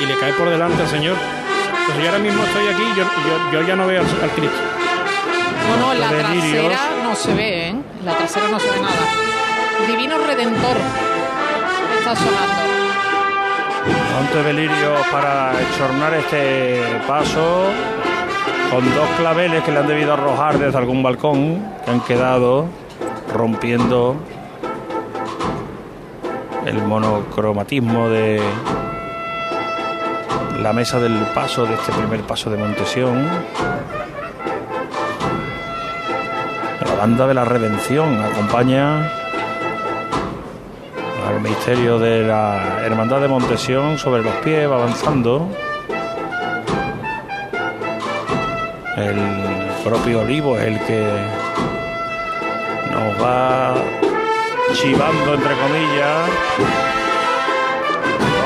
y 0.00 0.06
le 0.06 0.16
cae 0.18 0.32
por 0.32 0.48
delante 0.48 0.80
al 0.80 0.88
señor. 0.88 1.16
Pues 1.84 1.98
yo 1.98 2.06
ahora 2.06 2.18
mismo 2.18 2.42
estoy 2.42 2.68
aquí 2.68 2.82
y 2.82 2.96
yo, 2.96 3.04
yo, 3.52 3.68
ya 3.68 3.76
no 3.76 3.86
veo 3.86 4.00
al, 4.00 4.30
Cristo. 4.30 4.58
No, 5.68 5.88
no, 5.88 5.94
la 5.94 6.08
trasera 6.08 6.89
no 7.10 7.16
se 7.16 7.34
ve, 7.34 7.70
¿eh? 7.70 7.74
La 8.04 8.16
trasera 8.16 8.46
no 8.48 8.60
se 8.60 8.70
ve 8.70 8.80
nada. 8.80 8.94
Divino 9.88 10.16
Redentor 10.18 10.76
está 11.98 12.14
sonando. 12.14 12.54
Monte 14.14 14.42
Delirio 14.44 14.94
para 15.10 15.60
echornar 15.60 16.14
este 16.14 16.80
paso 17.08 17.64
con 18.70 18.94
dos 18.94 19.08
claveles 19.18 19.64
que 19.64 19.72
le 19.72 19.78
han 19.80 19.88
debido 19.88 20.12
arrojar 20.12 20.56
desde 20.60 20.78
algún 20.78 21.02
balcón 21.02 21.60
que 21.84 21.90
han 21.90 22.00
quedado 22.02 22.66
rompiendo 23.34 24.14
el 26.64 26.80
monocromatismo 26.80 28.08
de 28.08 28.40
la 30.62 30.72
mesa 30.72 31.00
del 31.00 31.16
paso 31.34 31.66
de 31.66 31.74
este 31.74 31.90
primer 31.90 32.20
paso 32.20 32.50
de 32.50 32.56
Montesión. 32.56 33.28
Banda 37.00 37.26
de 37.26 37.32
la 37.32 37.46
redención 37.46 38.22
acompaña 38.22 39.10
al 41.26 41.40
misterio 41.40 41.98
de 41.98 42.26
la 42.26 42.82
Hermandad 42.84 43.22
de 43.22 43.28
Montesión 43.28 43.96
sobre 43.96 44.22
los 44.22 44.34
pies, 44.44 44.70
va 44.70 44.74
avanzando. 44.74 45.48
El 48.98 49.16
propio 49.82 50.20
Olivo 50.20 50.58
es 50.58 50.66
el 50.66 50.78
que 50.80 51.02
nos 52.92 53.24
va 53.24 53.74
chivando, 54.74 55.34
entre 55.34 55.54
comillas, 55.54 56.28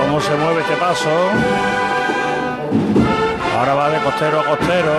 cómo 0.01 0.21
se 0.21 0.37
mueve 0.37 0.61
este 0.61 0.77
paso. 0.77 1.11
Ahora 3.59 3.75
va 3.75 3.91
de 3.91 3.99
costero 3.99 4.39
a 4.39 4.45
costero. 4.45 4.95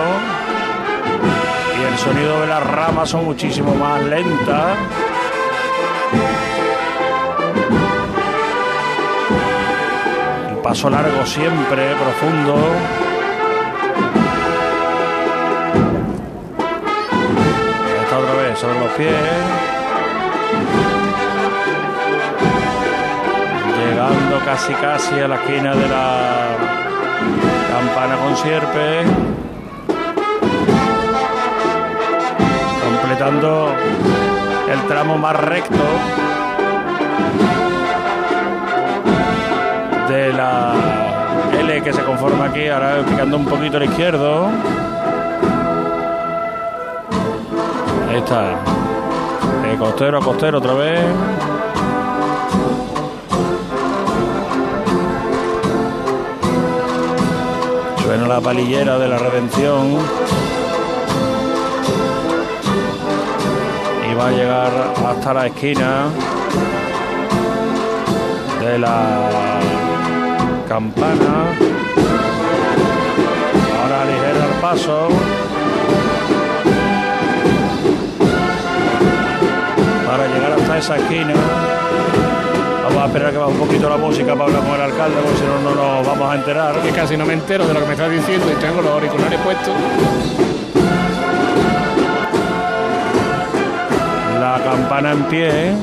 Y 1.78 1.84
el 1.84 1.98
sonido 1.98 2.40
de 2.40 2.46
las 2.46 2.66
ramas 2.66 3.10
son 3.10 3.26
muchísimo 3.26 3.74
más 3.74 4.02
lentas. 4.02 4.78
El 10.50 10.56
paso 10.58 10.88
largo 10.88 11.26
siempre, 11.26 11.94
profundo. 11.96 12.56
Está 18.02 18.18
otra 18.18 18.34
vez 18.34 18.58
sobre 18.58 18.80
los 18.80 18.92
pies. 18.92 19.12
Llegando 23.78 24.38
casi 24.46 24.72
casi 24.74 25.20
a 25.20 25.28
la 25.28 25.34
esquina 25.36 25.74
de 25.74 25.88
la 25.88 26.56
campana 27.70 28.16
con 28.16 28.36
sierpe. 28.36 29.45
Completando 33.18 33.68
el 34.70 34.88
tramo 34.88 35.16
más 35.16 35.34
recto 35.40 35.74
de 40.06 40.32
la 40.34 40.74
L 41.58 41.82
que 41.82 41.94
se 41.94 42.02
conforma 42.02 42.44
aquí, 42.44 42.68
ahora 42.68 43.02
picando 43.08 43.38
un 43.38 43.46
poquito 43.46 43.78
al 43.78 43.84
izquierdo. 43.84 44.48
Ahí 48.10 48.18
está. 48.18 48.50
De 49.62 49.76
costero 49.78 50.18
a 50.18 50.20
costero 50.20 50.58
otra 50.58 50.74
vez. 50.74 51.00
Suena 58.04 58.28
la 58.28 58.40
palillera 58.42 58.98
de 58.98 59.08
la 59.08 59.16
redención. 59.16 60.45
Va 64.18 64.28
a 64.28 64.30
llegar 64.30 64.72
hasta 65.06 65.34
la 65.34 65.46
esquina 65.46 66.06
de 68.60 68.78
la 68.78 69.60
campana. 70.68 71.34
Ahora 73.82 74.04
ligera 74.04 74.46
el 74.46 74.60
paso. 74.60 75.08
Para 80.06 80.26
llegar 80.28 80.52
hasta 80.52 80.78
esa 80.78 80.96
esquina. 80.96 81.34
Vamos 82.84 83.02
a 83.02 83.06
esperar 83.06 83.32
que 83.32 83.38
baje 83.38 83.52
un 83.52 83.58
poquito 83.58 83.90
la 83.90 83.96
música 83.96 84.32
para 84.34 84.44
hablar 84.44 84.62
con 84.62 84.74
el 84.74 84.80
alcalde, 84.80 85.16
porque 85.22 85.38
si 85.38 85.44
no, 85.44 85.70
no 85.70 85.74
nos 85.74 86.06
vamos 86.06 86.30
a 86.30 86.34
enterar. 86.36 86.80
Que 86.80 86.90
casi 86.90 87.16
no 87.16 87.26
me 87.26 87.34
entero 87.34 87.66
de 87.66 87.74
lo 87.74 87.80
que 87.80 87.86
me 87.86 87.92
estás 87.92 88.10
diciendo 88.10 88.46
y 88.50 88.54
tengo 88.60 88.80
los 88.80 88.92
auriculares 88.92 89.40
puestos. 89.40 89.74
Campana 94.66 95.12
en 95.12 95.22
pie. 95.26 95.74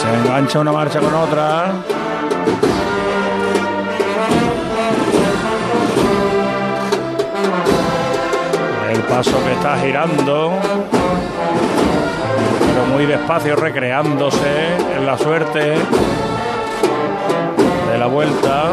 Se 0.00 0.14
engancha 0.14 0.60
una 0.60 0.72
marcha 0.72 0.98
con 0.98 1.14
otra. 1.14 1.72
El 8.90 9.00
paso 9.02 9.44
que 9.44 9.52
está 9.52 9.76
girando, 9.76 10.52
pero 12.66 12.86
muy 12.94 13.04
despacio, 13.04 13.56
recreándose 13.56 14.74
en 14.96 15.04
la 15.04 15.18
suerte 15.18 15.74
de 17.90 17.98
la 17.98 18.06
vuelta. 18.06 18.72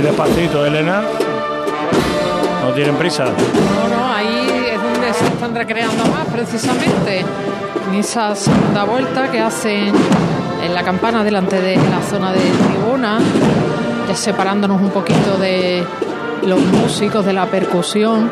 Muy 0.00 0.08
despacito, 0.08 0.64
Elena. 0.64 1.02
No 2.62 2.72
tienen 2.72 2.96
prisa. 2.96 3.26
No, 3.26 3.94
no, 3.94 4.14
ahí 4.14 4.70
es 4.72 4.82
donde 4.82 5.12
se 5.12 5.26
están 5.26 5.54
recreando 5.54 6.06
más, 6.06 6.26
precisamente. 6.28 7.18
En 7.18 7.94
esa 7.96 8.34
segunda 8.34 8.84
vuelta 8.84 9.30
que 9.30 9.40
hacen 9.40 9.92
en 10.64 10.74
la 10.74 10.82
campana 10.84 11.22
delante 11.22 11.60
de 11.60 11.76
la 11.76 12.00
zona 12.08 12.32
de 12.32 12.40
tribuna, 12.40 13.18
separándonos 14.14 14.80
un 14.80 14.88
poquito 14.88 15.36
de 15.36 15.84
los 16.46 16.60
músicos 16.60 17.26
de 17.26 17.34
la 17.34 17.44
percusión. 17.44 18.30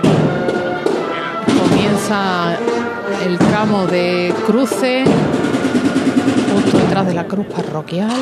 Comienza 1.69 2.57
el 3.27 3.37
tramo 3.37 3.87
de 3.87 4.33
cruce 4.47 5.05
justo 6.55 6.79
detrás 6.79 7.07
de 7.07 7.13
la 7.13 7.25
cruz 7.25 7.45
parroquial. 7.45 8.17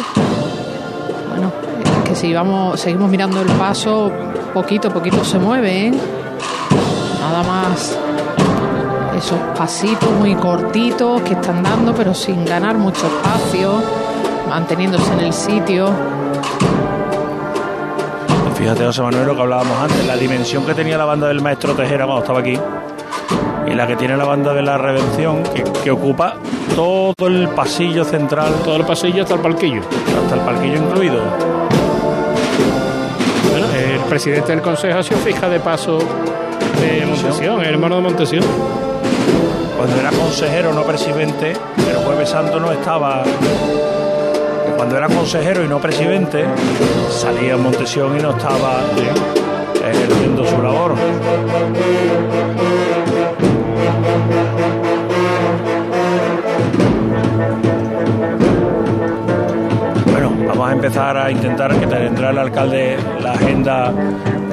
Si 2.16 2.32
vamos, 2.32 2.80
seguimos 2.80 3.10
mirando 3.10 3.42
el 3.42 3.46
paso, 3.58 4.10
poquito 4.54 4.88
a 4.88 4.90
poquito 4.90 5.22
se 5.22 5.38
mueve, 5.38 5.88
¿eh? 5.88 5.92
Nada 7.20 7.42
más 7.42 7.98
esos 9.18 9.38
pasitos 9.56 10.10
muy 10.18 10.34
cortitos 10.34 11.20
que 11.20 11.34
están 11.34 11.62
dando, 11.62 11.94
pero 11.94 12.14
sin 12.14 12.42
ganar 12.46 12.78
mucho 12.78 13.06
espacio, 13.06 13.82
manteniéndose 14.48 15.12
en 15.12 15.20
el 15.20 15.32
sitio. 15.34 15.90
Fíjate, 18.54 18.86
José 18.86 19.02
Manuel, 19.02 19.26
lo 19.26 19.36
que 19.36 19.42
hablábamos 19.42 19.78
antes, 19.78 20.06
la 20.06 20.16
dimensión 20.16 20.64
que 20.64 20.72
tenía 20.72 20.96
la 20.96 21.04
banda 21.04 21.28
del 21.28 21.42
maestro 21.42 21.74
Tejera 21.74 22.06
cuando 22.06 22.22
estaba 22.22 22.40
aquí. 22.40 22.58
y 23.66 23.74
la 23.74 23.86
que 23.86 23.96
tiene 23.96 24.16
la 24.16 24.24
banda 24.24 24.54
de 24.54 24.62
la 24.62 24.78
Redención, 24.78 25.42
que, 25.42 25.62
que 25.84 25.90
ocupa 25.90 26.36
todo 26.74 27.14
el 27.26 27.48
pasillo 27.48 28.04
central. 28.04 28.54
Todo 28.64 28.76
el 28.76 28.86
pasillo 28.86 29.24
hasta 29.24 29.34
el 29.34 29.40
palquillo. 29.40 29.82
Hasta 30.22 30.36
el 30.36 30.40
palquillo 30.40 30.76
incluido. 30.76 31.55
Presidente 34.16 34.52
del 34.52 34.62
consejo 34.62 34.98
ha 34.98 35.02
sido 35.02 35.20
fija 35.20 35.46
de 35.46 35.60
paso 35.60 35.98
de 35.98 37.04
Montesión, 37.04 37.60
el 37.60 37.66
hermano 37.66 37.96
de 37.96 38.00
Montesión. 38.00 38.42
Cuando 39.76 40.00
era 40.00 40.08
consejero, 40.08 40.72
no 40.72 40.84
presidente, 40.84 41.50
el 41.50 41.96
jueves 41.96 42.30
santo 42.30 42.58
no 42.58 42.72
estaba. 42.72 43.24
Cuando 44.74 44.96
era 44.96 45.08
consejero 45.08 45.62
y 45.66 45.68
no 45.68 45.78
presidente, 45.82 46.46
salía 47.10 47.58
Montesión 47.58 48.18
y 48.18 48.22
no 48.22 48.30
estaba 48.30 48.80
ejerciendo 49.86 50.46
su 50.46 50.62
labor. 50.62 50.94
Empezar 60.86 61.16
a 61.16 61.32
intentar 61.32 61.74
que 61.80 61.84
tendrá 61.84 62.30
el 62.30 62.38
alcalde 62.38 62.96
la 63.20 63.32
agenda 63.32 63.92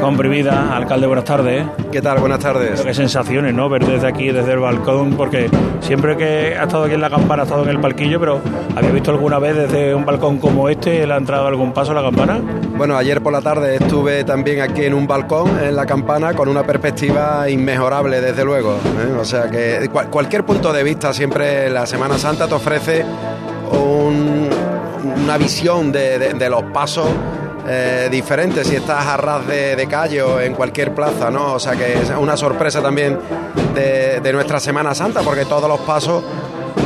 comprimida. 0.01 0.75
Alcalde, 0.75 1.05
buenas 1.05 1.25
tardes. 1.25 1.63
¿Qué 1.91 2.01
tal? 2.01 2.17
Buenas 2.17 2.39
tardes. 2.39 2.81
Qué 2.81 2.91
sensaciones, 2.91 3.53
¿no? 3.53 3.69
Ver 3.69 3.85
desde 3.85 4.07
aquí, 4.07 4.31
desde 4.31 4.53
el 4.53 4.57
balcón, 4.57 5.13
porque 5.15 5.47
siempre 5.79 6.17
que 6.17 6.57
ha 6.57 6.63
estado 6.63 6.85
aquí 6.85 6.95
en 6.95 7.01
la 7.01 7.11
campana, 7.11 7.43
ha 7.43 7.45
estado 7.45 7.61
en 7.61 7.69
el 7.69 7.79
palquillo, 7.79 8.19
pero 8.19 8.41
¿había 8.75 8.89
visto 8.89 9.11
alguna 9.11 9.37
vez 9.37 9.55
desde 9.55 9.93
un 9.93 10.05
balcón 10.05 10.39
como 10.39 10.69
este, 10.69 11.05
le 11.05 11.13
ha 11.13 11.17
entrado 11.17 11.45
algún 11.45 11.71
paso 11.71 11.91
a 11.91 11.95
la 11.95 12.01
campana? 12.01 12.41
Bueno, 12.75 12.97
ayer 12.97 13.21
por 13.21 13.31
la 13.31 13.41
tarde 13.41 13.75
estuve 13.75 14.23
también 14.23 14.61
aquí 14.61 14.85
en 14.85 14.95
un 14.95 15.05
balcón, 15.05 15.59
en 15.63 15.75
la 15.75 15.85
campana, 15.85 16.33
con 16.33 16.49
una 16.49 16.63
perspectiva 16.63 17.47
inmejorable, 17.47 18.21
desde 18.21 18.43
luego. 18.43 18.71
¿eh? 18.73 19.15
O 19.19 19.23
sea 19.23 19.51
que 19.51 19.87
cual, 19.91 20.09
cualquier 20.09 20.43
punto 20.43 20.73
de 20.73 20.81
vista, 20.81 21.13
siempre 21.13 21.69
la 21.69 21.85
Semana 21.85 22.17
Santa 22.17 22.47
te 22.47 22.55
ofrece 22.55 23.05
un, 23.71 24.49
una 25.03 25.37
visión 25.37 25.91
de, 25.91 26.47
los 26.49 26.63
pasos 26.65 27.07
eh, 27.67 28.07
diferente 28.11 28.63
si 28.63 28.75
estás 28.75 29.05
a 29.05 29.17
ras 29.17 29.47
de, 29.47 29.75
de, 29.75 29.87
calle 29.87 30.21
o 30.21 30.39
en 30.39 30.53
cualquier 30.53 30.93
plaza, 30.93 31.29
¿no? 31.29 31.53
O 31.53 31.59
sea 31.59 31.73
que 31.73 31.93
es 31.93 32.09
una 32.09 32.35
sorpresa 32.35 32.81
también 32.81 33.17
de, 33.73 34.33
nuestra 34.33 34.59
Semana 34.59 34.93
Santa, 34.93 35.21
porque 35.21 35.45
todos 35.45 35.67
los 35.67 35.79
pasos, 35.81 36.23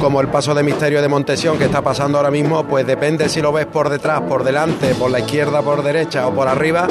como 0.01 0.21
el 0.21 0.27
paso 0.27 0.53
de 0.53 0.63
misterio 0.63 1.01
de 1.01 1.07
Montesión 1.07 1.57
que 1.57 1.65
está 1.65 1.81
pasando 1.81 2.17
ahora 2.17 2.31
mismo, 2.31 2.63
pues 2.65 2.85
depende 2.85 3.29
si 3.29 3.41
lo 3.41 3.51
ves 3.51 3.65
por 3.65 3.89
detrás, 3.89 4.21
por 4.21 4.43
delante, 4.43 4.95
por 4.95 5.11
la 5.11 5.19
izquierda, 5.19 5.61
por 5.61 5.83
derecha 5.83 6.27
o 6.27 6.33
por 6.33 6.47
arriba, 6.47 6.87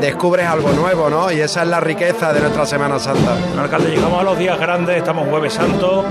descubres 0.00 0.46
algo 0.46 0.72
nuevo, 0.72 1.08
¿no? 1.08 1.30
Y 1.32 1.40
esa 1.40 1.62
es 1.62 1.68
la 1.68 1.80
riqueza 1.80 2.32
de 2.32 2.40
nuestra 2.40 2.66
Semana 2.66 2.98
Santa. 2.98 3.36
Alcalde, 3.58 3.90
llegamos 3.90 4.20
a 4.20 4.24
los 4.24 4.38
días 4.38 4.58
grandes, 4.58 4.96
estamos 4.96 5.28
jueves 5.28 5.54
santo, 5.54 6.04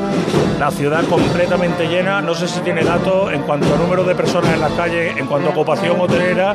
la 0.60 0.72
ciudad 0.72 1.04
completamente 1.06 1.88
llena, 1.88 2.22
no 2.22 2.34
sé 2.34 2.48
si 2.48 2.60
tiene 2.62 2.84
datos 2.84 3.32
en 3.32 3.44
cuanto 3.44 3.74
a 3.74 3.78
número 3.78 4.04
de 4.04 4.16
personas 4.16 4.54
en 4.54 4.62
las 4.62 4.72
calles, 4.74 5.18
en 5.18 5.28
cuanto 5.28 5.50
a 5.50 5.52
ocupación 5.52 6.00
hotelera, 6.00 6.54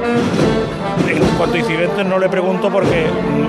en 1.09 1.25
cuanto 1.37 1.57
a 1.57 1.59
incidentes 1.59 2.07
no 2.07 2.19
le 2.19 2.29
pregunto 2.29 2.71
porque 2.71 3.07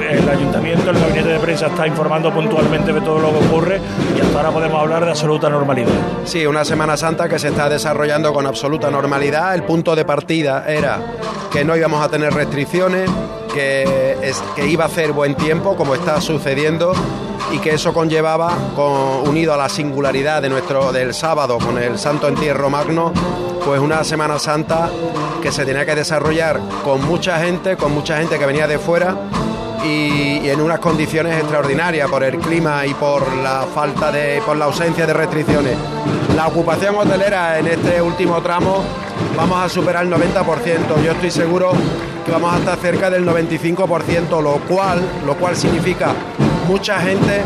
el 0.10 0.30
ayuntamiento, 0.30 0.92
el 0.92 1.00
gabinete 1.00 1.30
de 1.30 1.40
prensa 1.40 1.68
está 1.68 1.88
informando 1.88 2.32
puntualmente 2.34 2.94
de 2.94 3.02
todo 3.02 3.20
lo 3.20 3.32
que 3.32 3.46
ocurre 3.46 3.82
y 4.16 4.22
hasta 4.22 4.38
ahora 4.38 4.52
podemos 4.52 4.82
hablar 4.82 5.06
de 5.06 5.12
absoluta 5.12 5.50
normalidad. 5.50 5.92
Sí, 6.26 6.46
una 6.46 6.66
Semana 6.66 6.98
Santa 6.98 7.28
que 7.28 7.40
se 7.40 7.50
está 7.50 7.70
desarrollando 7.70 8.34
con 8.34 8.46
absoluta 8.46 8.92
normalidad. 8.92 9.54
El 9.56 9.64
punto 9.64 9.96
de 9.96 10.06
partida 10.06 10.66
era 10.68 11.00
que 11.52 11.64
no 11.64 11.76
íbamos 11.76 12.04
a 12.04 12.10
tener 12.10 12.34
restricciones, 12.34 13.10
que, 13.54 14.34
iba 14.68 14.86
a 14.86 14.88
hacer 14.88 15.12
buen 15.12 15.36
tiempo, 15.36 15.76
como 15.76 15.96
está 15.96 16.22
sucediendo, 16.22 16.94
y 17.52 17.60
que 17.60 17.72
eso 17.72 17.94
conllevaba, 17.94 18.54
con, 18.76 19.28
unido 19.28 19.54
a 19.54 19.58
la 19.58 19.70
singularidad 19.70 20.42
de 20.42 20.50
nuestro 20.50 20.92
del 20.92 21.14
sábado 21.14 21.58
con 21.58 21.78
el 21.78 21.98
Santo 22.00 22.28
Entierro 22.28 22.70
Magno, 22.70 23.12
pues 23.66 23.80
una 23.80 24.04
Semana 24.04 24.40
Santa 24.40 24.90
que 25.42 25.52
se 25.52 25.66
tenía 25.66 25.86
que 25.86 25.96
desarrollar 25.96 26.60
con 26.84 27.06
mucha 27.06 27.40
gente, 27.40 27.78
con 27.78 27.94
mucha 27.94 28.18
gente 28.18 28.38
que 28.40 28.46
venía 28.46 28.68
de 28.68 28.80
fuera 28.80 29.16
y, 29.84 30.40
y, 30.44 30.50
en 30.50 30.62
unas 30.62 30.80
condiciones 30.80 31.38
extraordinarias 31.38 32.10
por 32.10 32.24
el 32.24 32.38
clima 32.38 32.86
y 32.86 32.94
por 32.94 33.32
la 33.38 33.66
falta 33.74 34.12
de 34.12 34.42
por 34.46 34.56
la 34.56 34.66
ausencia 34.66 35.06
de 35.06 35.14
restricciones. 35.14 35.76
La 36.36 36.48
ocupación 36.48 36.96
hotelera 36.96 37.60
en 37.60 37.68
este 37.68 38.02
último 38.02 38.42
tramo 38.42 38.84
vamos 39.36 39.64
a 39.64 39.70
superar 39.70 40.06
el 40.06 40.12
90%. 40.12 41.04
Yo 41.04 41.12
estoy 41.12 41.32
seguro 41.32 41.72
que 42.26 42.32
vamos 42.32 42.54
a 42.54 42.60
estar 42.60 42.78
cerca 42.78 43.10
del 43.10 43.26
95%, 43.26 44.42
lo 44.42 44.60
cual, 44.68 45.02
lo 45.26 45.36
cual 45.36 45.56
significa 45.56 46.14
mucha 46.68 47.00
gente, 47.00 47.42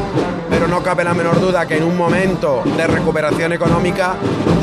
pero 0.49 0.67
no 0.67 0.83
cabe 0.83 1.03
la 1.03 1.13
menor 1.13 1.39
duda 1.39 1.65
que 1.65 1.77
en 1.77 1.83
un 1.83 1.97
momento 1.97 2.61
de 2.77 2.87
recuperación 2.87 3.53
económica 3.53 4.15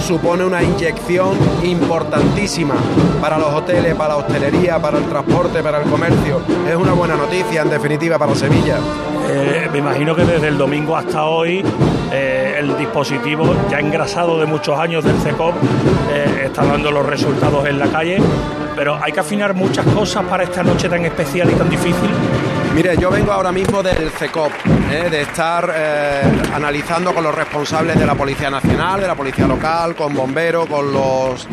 supone 0.07 0.44
una 0.44 0.62
inyección 0.62 1.37
importantísima 1.62 2.75
para 3.20 3.38
los 3.38 3.48
hoteles, 3.48 3.94
para 3.94 4.11
la 4.11 4.16
hostelería, 4.16 4.79
para 4.79 4.98
el 4.98 5.05
transporte, 5.05 5.62
para 5.62 5.83
el 5.83 5.90
comercio. 5.90 6.40
Es 6.68 6.77
una 6.77 6.92
buena 6.92 7.16
noticia, 7.16 7.62
en 7.62 7.70
definitiva, 7.70 8.18
para 8.18 8.35
Sevilla. 8.35 8.79
Eh, 9.29 9.68
me 9.72 9.79
imagino 9.79 10.14
que 10.14 10.25
desde 10.25 10.48
el 10.48 10.59
domingo 10.59 10.96
hasta 10.96 11.25
hoy 11.25 11.64
eh, 12.12 12.57
el 12.59 12.77
dispositivo 12.77 13.55
ya 13.70 13.79
engrasado 13.79 14.38
de 14.38 14.46
muchos 14.46 14.79
años 14.79 15.05
del 15.05 15.16
CECOP 15.20 15.55
eh, 16.12 16.31
está 16.44 16.64
dando 16.64 16.90
los 16.90 17.05
resultados 17.07 17.66
en 17.66 17.78
la 17.78 17.87
calle, 17.87 18.18
pero 18.74 18.98
hay 19.02 19.12
que 19.12 19.20
afinar 19.20 19.55
muchas 19.55 19.87
cosas 19.87 20.24
para 20.24 20.44
esta 20.44 20.62
noche 20.62 20.88
tan 20.88 21.05
especial 21.05 21.50
y 21.50 21.55
tan 21.55 21.68
difícil. 21.68 22.11
Mire, 22.74 22.96
yo 22.96 23.11
vengo 23.11 23.31
ahora 23.31 23.52
mismo 23.52 23.83
del 23.83 24.11
CECOP, 24.11 24.50
eh, 24.90 25.09
de 25.11 25.22
estar 25.22 25.70
eh, 25.74 26.22
analizando 26.55 27.14
con 27.14 27.22
los 27.22 27.35
responsables 27.35 27.98
de 27.98 28.07
la 28.07 28.14
Policía 28.14 28.48
Nacional, 28.48 29.00
de 29.00 29.07
la 29.07 29.14
Policía 29.14 29.46
Local, 29.46 29.94
con 29.94 30.14
bomberos, 30.14 30.66
con, 30.66 30.90
los, 30.90 31.46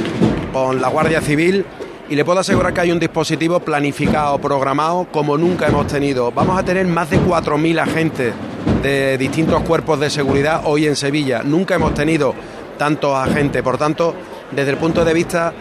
con 0.54 0.80
la 0.80 0.88
Guardia 0.88 1.19
Civil. 1.19 1.65
Y 2.10 2.15
le 2.15 2.23
puedo 2.23 2.39
asegurar 2.39 2.73
que 2.73 2.82
hay 2.82 2.91
un 2.91 2.99
dispositivo 2.99 3.60
planificado, 3.60 4.39
programado, 4.39 5.08
como 5.12 5.38
nunca 5.38 5.67
hemos 5.67 5.88
tenido. 5.88 6.32
Vamos 6.32 6.58
a 6.58 6.63
tener 6.63 6.88
más 6.88 7.10
de 7.10 7.19
4.000 7.19 7.80
agentes 7.82 8.34
de 8.82 9.17
distintos 9.17 9.62
cuerpos 9.63 9.99
de 9.99 10.10
seguridad 10.10 10.62
hoy 10.63 10.88
en 10.88 10.95
Sevilla. 10.95 11.43
Nunca 11.43 11.75
hemos 11.75 11.93
tenido 11.93 12.34
tantos 12.78 13.15
agentes. 13.15 13.62
Por 13.62 13.78
tanto, 13.78 14.15
desde 14.51 14.71
el 14.71 14.77
punto 14.77 15.05
de 15.05 15.13
vista 15.13 15.53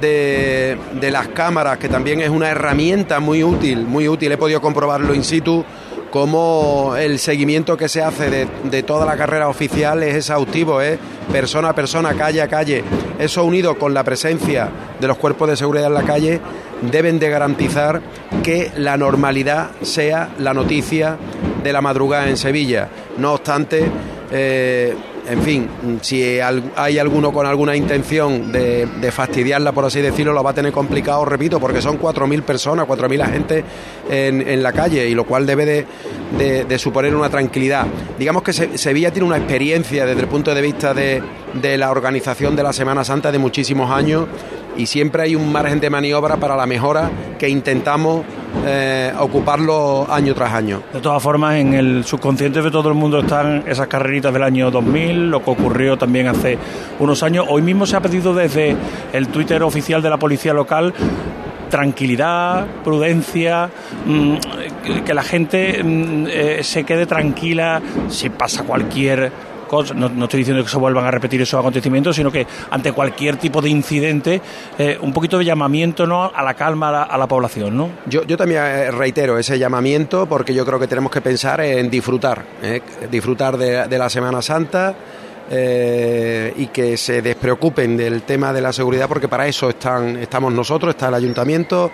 de, 0.00 0.76
de, 1.00 1.10
las 1.10 1.28
cámaras, 1.28 1.78
que 1.78 1.88
también 1.88 2.20
es 2.20 2.28
una 2.28 2.50
herramienta 2.50 3.20
muy 3.20 3.42
útil, 3.42 3.84
muy 3.86 4.08
útil, 4.08 4.32
he 4.32 4.36
podido 4.36 4.60
comprobarlo 4.60 5.14
in 5.14 5.24
situ, 5.24 5.64
como 6.10 6.94
el 6.96 7.18
seguimiento 7.18 7.76
que 7.76 7.88
se 7.88 8.02
hace 8.02 8.30
de, 8.30 8.46
de 8.64 8.82
toda 8.82 9.04
la 9.04 9.16
carrera 9.16 9.48
oficial 9.48 10.02
es 10.02 10.14
exhaustivo, 10.14 10.80
¿eh? 10.80 10.98
persona 11.32 11.70
a 11.70 11.74
persona, 11.74 12.14
calle 12.14 12.40
a 12.40 12.46
calle. 12.46 12.84
Eso 13.18 13.44
unido 13.44 13.76
con 13.76 13.94
la 13.94 14.04
presencia 14.04 14.68
de 15.00 15.08
los 15.08 15.16
cuerpos 15.16 15.48
de 15.48 15.56
seguridad 15.56 15.88
en 15.88 15.94
la 15.94 16.04
calle, 16.04 16.40
deben 16.82 17.18
de 17.18 17.30
garantizar 17.30 18.00
que 18.42 18.70
la 18.76 18.96
normalidad 18.96 19.70
sea 19.82 20.30
la 20.38 20.54
noticia 20.54 21.16
de 21.62 21.72
la 21.72 21.80
madrugada 21.80 22.28
en 22.28 22.36
Sevilla. 22.36 22.88
No 23.16 23.32
obstante, 23.32 23.84
eh, 24.30 24.94
en 25.26 25.42
fin, 25.42 25.68
si 26.02 26.38
hay 26.40 26.98
alguno 26.98 27.32
con 27.32 27.46
alguna 27.46 27.76
intención 27.76 28.52
de, 28.52 29.10
fastidiarla, 29.12 29.72
por 29.72 29.84
así 29.84 30.00
decirlo, 30.00 30.32
lo 30.32 30.42
va 30.42 30.50
a 30.50 30.54
tener 30.54 30.72
complicado, 30.72 31.24
repito, 31.24 31.60
porque 31.60 31.80
son 31.80 31.98
4.000 31.98 32.42
personas, 32.42 32.86
4.000 32.86 33.22
agentes 33.22 33.64
en, 34.10 34.46
en, 34.46 34.62
la 34.62 34.72
calle, 34.72 35.08
y 35.08 35.14
lo 35.14 35.24
cual 35.24 35.46
debe 35.46 35.64
de, 35.64 35.86
de, 36.64 36.78
suponer 36.78 37.14
una 37.14 37.30
tranquilidad. 37.30 37.86
Digamos 38.18 38.42
que 38.42 38.52
Se, 38.52 38.76
Sevilla 38.76 39.12
tiene 39.12 39.26
una 39.26 39.36
experiencia 39.36 40.04
desde 40.06 40.22
el 40.22 40.28
punto 40.28 40.54
de 40.54 40.60
vista 40.60 40.94
de, 40.94 41.22
la 41.78 41.90
organización 41.90 42.56
de 42.56 42.62
la 42.62 42.72
Semana 42.72 43.04
Santa 43.04 43.30
de 43.30 43.38
muchísimos 43.38 43.90
años, 43.90 44.26
y 44.76 44.86
siempre 44.86 45.22
hay 45.22 45.34
un 45.34 45.50
margen 45.52 45.80
de 45.80 45.90
maniobra 45.90 46.36
para 46.36 46.56
la 46.56 46.66
mejora 46.66 47.10
que 47.38 47.48
intentamos 47.48 48.24
eh, 48.66 49.12
ocuparlo 49.18 50.06
año 50.10 50.34
tras 50.34 50.52
año. 50.52 50.82
De 50.92 51.00
todas 51.00 51.22
formas, 51.22 51.56
en 51.56 51.74
el 51.74 52.04
subconsciente 52.04 52.62
de 52.62 52.70
todo 52.70 52.88
el 52.88 52.94
mundo 52.94 53.20
están 53.20 53.64
esas 53.66 53.88
carreritas 53.88 54.32
del 54.32 54.42
año 54.42 54.70
2000, 54.70 55.30
lo 55.30 55.42
que 55.42 55.50
ocurrió 55.50 55.98
también 55.98 56.28
hace 56.28 56.58
unos 56.98 57.22
años. 57.22 57.46
Hoy 57.48 57.62
mismo 57.62 57.86
se 57.86 57.96
ha 57.96 58.00
pedido 58.00 58.34
desde 58.34 58.76
el 59.12 59.28
Twitter 59.28 59.62
oficial 59.62 60.02
de 60.02 60.10
la 60.10 60.18
policía 60.18 60.52
local 60.52 60.94
tranquilidad, 61.74 62.66
prudencia, 62.84 63.68
mmm, 64.06 64.36
que 65.04 65.12
la 65.12 65.24
gente 65.24 65.82
mmm, 65.82 66.26
eh, 66.28 66.58
se 66.62 66.84
quede 66.84 67.04
tranquila 67.04 67.82
si 68.08 68.30
pasa 68.30 68.62
cualquier 68.62 69.32
No, 69.82 70.24
estoy 70.24 70.38
diciendo 70.38 70.62
que 70.62 70.68
se 70.68 70.78
vuelvan 70.78 71.04
a 71.06 71.10
repetir 71.10 71.40
esos 71.42 71.58
acontecimientos, 71.58 72.16
sino 72.16 72.30
que 72.30 72.46
ante 72.70 72.92
cualquier 72.92 73.36
tipo 73.36 73.60
de 73.60 73.70
incidente, 73.70 74.40
eh, 74.78 74.98
un 75.00 75.12
poquito 75.12 75.38
de 75.38 75.44
llamamiento 75.44 76.06
¿no? 76.06 76.30
a 76.34 76.42
la 76.42 76.54
calma 76.54 77.02
a 77.02 77.18
la, 77.18 77.26
población. 77.26 77.76
¿no? 77.76 77.90
Yo, 78.06 78.24
yo, 78.24 78.36
también 78.36 78.62
eh, 78.62 78.90
reitero 78.90 79.38
ese 79.38 79.58
llamamiento 79.58 80.26
porque 80.26 80.54
yo 80.54 80.64
creo 80.64 80.78
que 80.78 80.86
tenemos 80.86 81.10
que 81.10 81.20
pensar 81.20 81.60
en 81.60 81.90
disfrutar, 81.90 82.44
¿eh? 82.62 82.80
disfrutar 83.10 83.56
de, 83.56 83.98
la 83.98 84.08
Semana 84.08 84.42
Santa. 84.42 84.94
y 85.50 86.66
que 86.68 86.96
se 86.96 87.20
despreocupen 87.20 87.96
del 87.96 88.22
tema 88.22 88.52
de 88.52 88.60
la 88.60 88.72
seguridad 88.72 89.08
porque 89.08 89.28
para 89.28 89.46
eso 89.46 89.68
están, 89.68 90.16
estamos 90.16 90.52
nosotros, 90.52 90.94
está 90.94 91.08
el 91.08 91.14
ayuntamiento, 91.14 91.90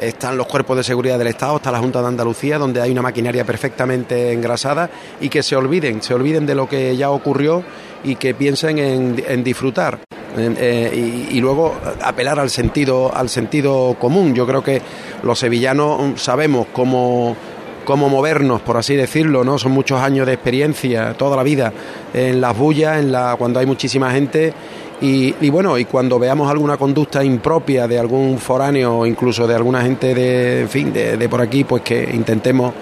están 0.00 0.36
los 0.36 0.46
cuerpos 0.46 0.76
de 0.76 0.84
seguridad 0.84 1.18
del 1.18 1.28
Estado, 1.28 1.56
está 1.56 1.70
la 1.70 1.78
Junta 1.78 2.00
de 2.00 2.08
Andalucía, 2.08 2.58
donde 2.58 2.80
hay 2.80 2.90
una 2.90 3.02
maquinaria 3.02 3.44
perfectamente 3.44 4.32
engrasada 4.32 4.90
y 5.20 5.28
que 5.28 5.42
se 5.42 5.56
olviden, 5.56 6.02
se 6.02 6.14
olviden 6.14 6.46
de 6.46 6.54
lo 6.54 6.68
que 6.68 6.96
ya 6.96 7.10
ocurrió 7.10 7.62
y 8.02 8.16
que 8.16 8.34
piensen 8.34 8.78
en, 8.78 9.44
disfrutar. 9.44 10.00
Eh, 10.36 11.28
y, 11.30 11.40
luego 11.40 11.76
apelar 12.02 12.40
al 12.40 12.50
sentido 12.50 13.14
al 13.14 13.28
sentido 13.28 13.96
común. 14.00 14.34
Yo 14.34 14.46
creo 14.46 14.64
que 14.64 14.82
los 15.22 15.38
sevillanos 15.38 16.20
sabemos 16.20 16.66
cómo 16.72 17.36
cómo 17.84 18.08
movernos, 18.08 18.62
por 18.62 18.76
así 18.76 18.96
decirlo, 18.96 19.44
¿no? 19.44 19.58
Son 19.58 19.72
muchos 19.72 20.00
años 20.00 20.26
de 20.26 20.32
experiencia, 20.32 21.14
toda 21.14 21.36
la 21.36 21.42
vida, 21.42 21.72
en 22.12 22.40
las 22.40 22.56
bullas, 22.56 22.98
en 22.98 23.12
la, 23.12 23.36
cuando 23.38 23.60
hay 23.60 23.66
muchísima 23.66 24.10
gente. 24.10 24.52
Y, 25.00 25.50
bueno, 25.50 25.76
y 25.76 25.84
cuando 25.84 26.18
veamos 26.18 26.50
alguna 26.50 26.76
conducta 26.76 27.22
impropia 27.22 27.86
de 27.86 27.98
algún 27.98 28.38
foráneo 28.38 28.98
o 28.98 29.06
incluso 29.06 29.46
de 29.46 29.54
alguna 29.54 29.82
gente 29.82 30.14
de, 30.14 30.62
en 30.62 30.68
fin, 30.68 30.92
de, 30.92 31.28
por 31.28 31.40
aquí, 31.40 31.64
pues 31.64 31.82
que 31.82 32.10
intentemos 32.14 32.72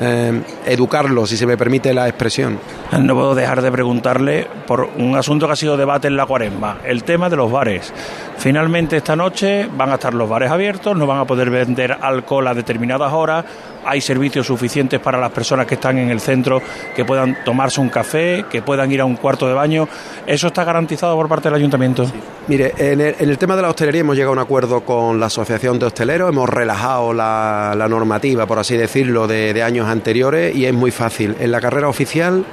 eh, 0.00 0.42
educarlo, 0.66 1.26
si 1.26 1.36
se 1.36 1.46
me 1.46 1.56
permite 1.56 1.92
la 1.92 2.08
expresión. 2.08 2.58
No 2.98 3.14
puedo 3.14 3.34
dejar 3.34 3.62
de 3.62 3.70
preguntarle 3.70 4.46
por 4.66 4.88
un 4.96 5.16
asunto 5.16 5.46
que 5.46 5.52
ha 5.52 5.56
sido 5.56 5.76
debate 5.76 6.08
en 6.08 6.16
la 6.16 6.26
cuaresma, 6.26 6.78
el 6.84 7.04
tema 7.04 7.28
de 7.28 7.36
los 7.36 7.50
bares. 7.50 7.92
Finalmente 8.38 8.96
esta 8.96 9.14
noche 9.14 9.68
van 9.76 9.90
a 9.90 9.94
estar 9.94 10.14
los 10.14 10.28
bares 10.28 10.50
abiertos, 10.50 10.96
no 10.96 11.06
van 11.06 11.18
a 11.18 11.24
poder 11.26 11.50
vender 11.50 11.96
alcohol 12.00 12.48
a 12.48 12.54
determinadas 12.54 13.12
horas, 13.12 13.44
hay 13.84 14.00
servicios 14.00 14.46
suficientes 14.46 15.00
para 15.00 15.18
las 15.18 15.30
personas 15.30 15.66
que 15.66 15.74
están 15.74 15.98
en 15.98 16.10
el 16.10 16.20
centro 16.20 16.60
que 16.94 17.04
puedan 17.04 17.44
tomarse 17.44 17.80
un 17.80 17.88
café, 17.88 18.44
que 18.50 18.62
puedan 18.62 18.90
ir 18.92 19.00
a 19.00 19.04
un 19.04 19.16
cuarto 19.16 19.46
de 19.46 19.54
baño. 19.54 19.88
¿Eso 20.26 20.48
está 20.48 20.64
garantizado 20.64 21.16
por 21.16 21.28
parte 21.28 21.48
del 21.48 21.56
ayuntamiento? 21.56 22.06
Mire, 22.48 22.72
en 22.78 23.00
el, 23.00 23.38
tema 23.38 23.56
de 23.56 23.62
la 23.62 23.70
hostelería 23.70 24.00
hemos 24.00 24.16
llegado 24.16 24.32
a 24.32 24.34
un 24.34 24.38
acuerdo 24.38 24.80
con 24.80 25.20
la 25.20 25.26
Asociación 25.26 25.78
de 25.78 25.86
Hosteleros, 25.86 26.28
hemos 26.30 26.48
relajado 26.48 27.12
la, 27.12 27.86
normativa, 27.88 28.46
por 28.46 28.58
así 28.58 28.76
decirlo, 28.76 29.26
de, 29.26 29.52
de 29.52 29.62
años 29.62 29.86
anteriores 29.90 30.54
y 30.54 30.66
es 30.66 30.72
muy 30.72 30.90
fácil. 30.90 31.36
En 31.40 31.50
la 31.50 31.60
carrera 31.60 31.88
oficial 31.88 32.44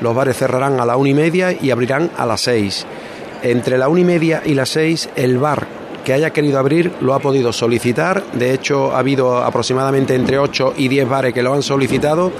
los 0.00 0.14
bares 0.14 0.36
cerrarán 0.36 0.80
a 0.80 0.86
la 0.86 0.96
una 0.96 1.10
y 1.10 1.14
media 1.14 1.52
y 1.52 1.70
abrirán 1.70 2.10
a 2.16 2.26
las 2.26 2.42
seis 2.42 2.86
entre 3.42 3.78
la 3.78 3.88
una 3.88 4.00
y 4.00 4.04
media 4.04 4.42
y 4.44 4.54
las 4.54 4.70
seis, 4.70 5.08
el 5.16 5.38
bar 5.38 5.66
que 6.04 6.12
haya 6.12 6.30
querido 6.30 6.58
abrir 6.58 6.92
lo 7.00 7.14
ha 7.14 7.18
podido 7.18 7.52
solicitar. 7.52 8.22
De 8.32 8.52
hecho, 8.52 8.94
ha 8.94 9.00
habido 9.00 9.38
aproximadamente 9.38 10.14
entre 10.14 10.38
8 10.38 10.74
y 10.76 10.88
10 10.88 11.08
bares 11.08 11.34
que 11.34 11.42
lo 11.42 11.52
han 11.52 11.62
solicitado 11.62 12.32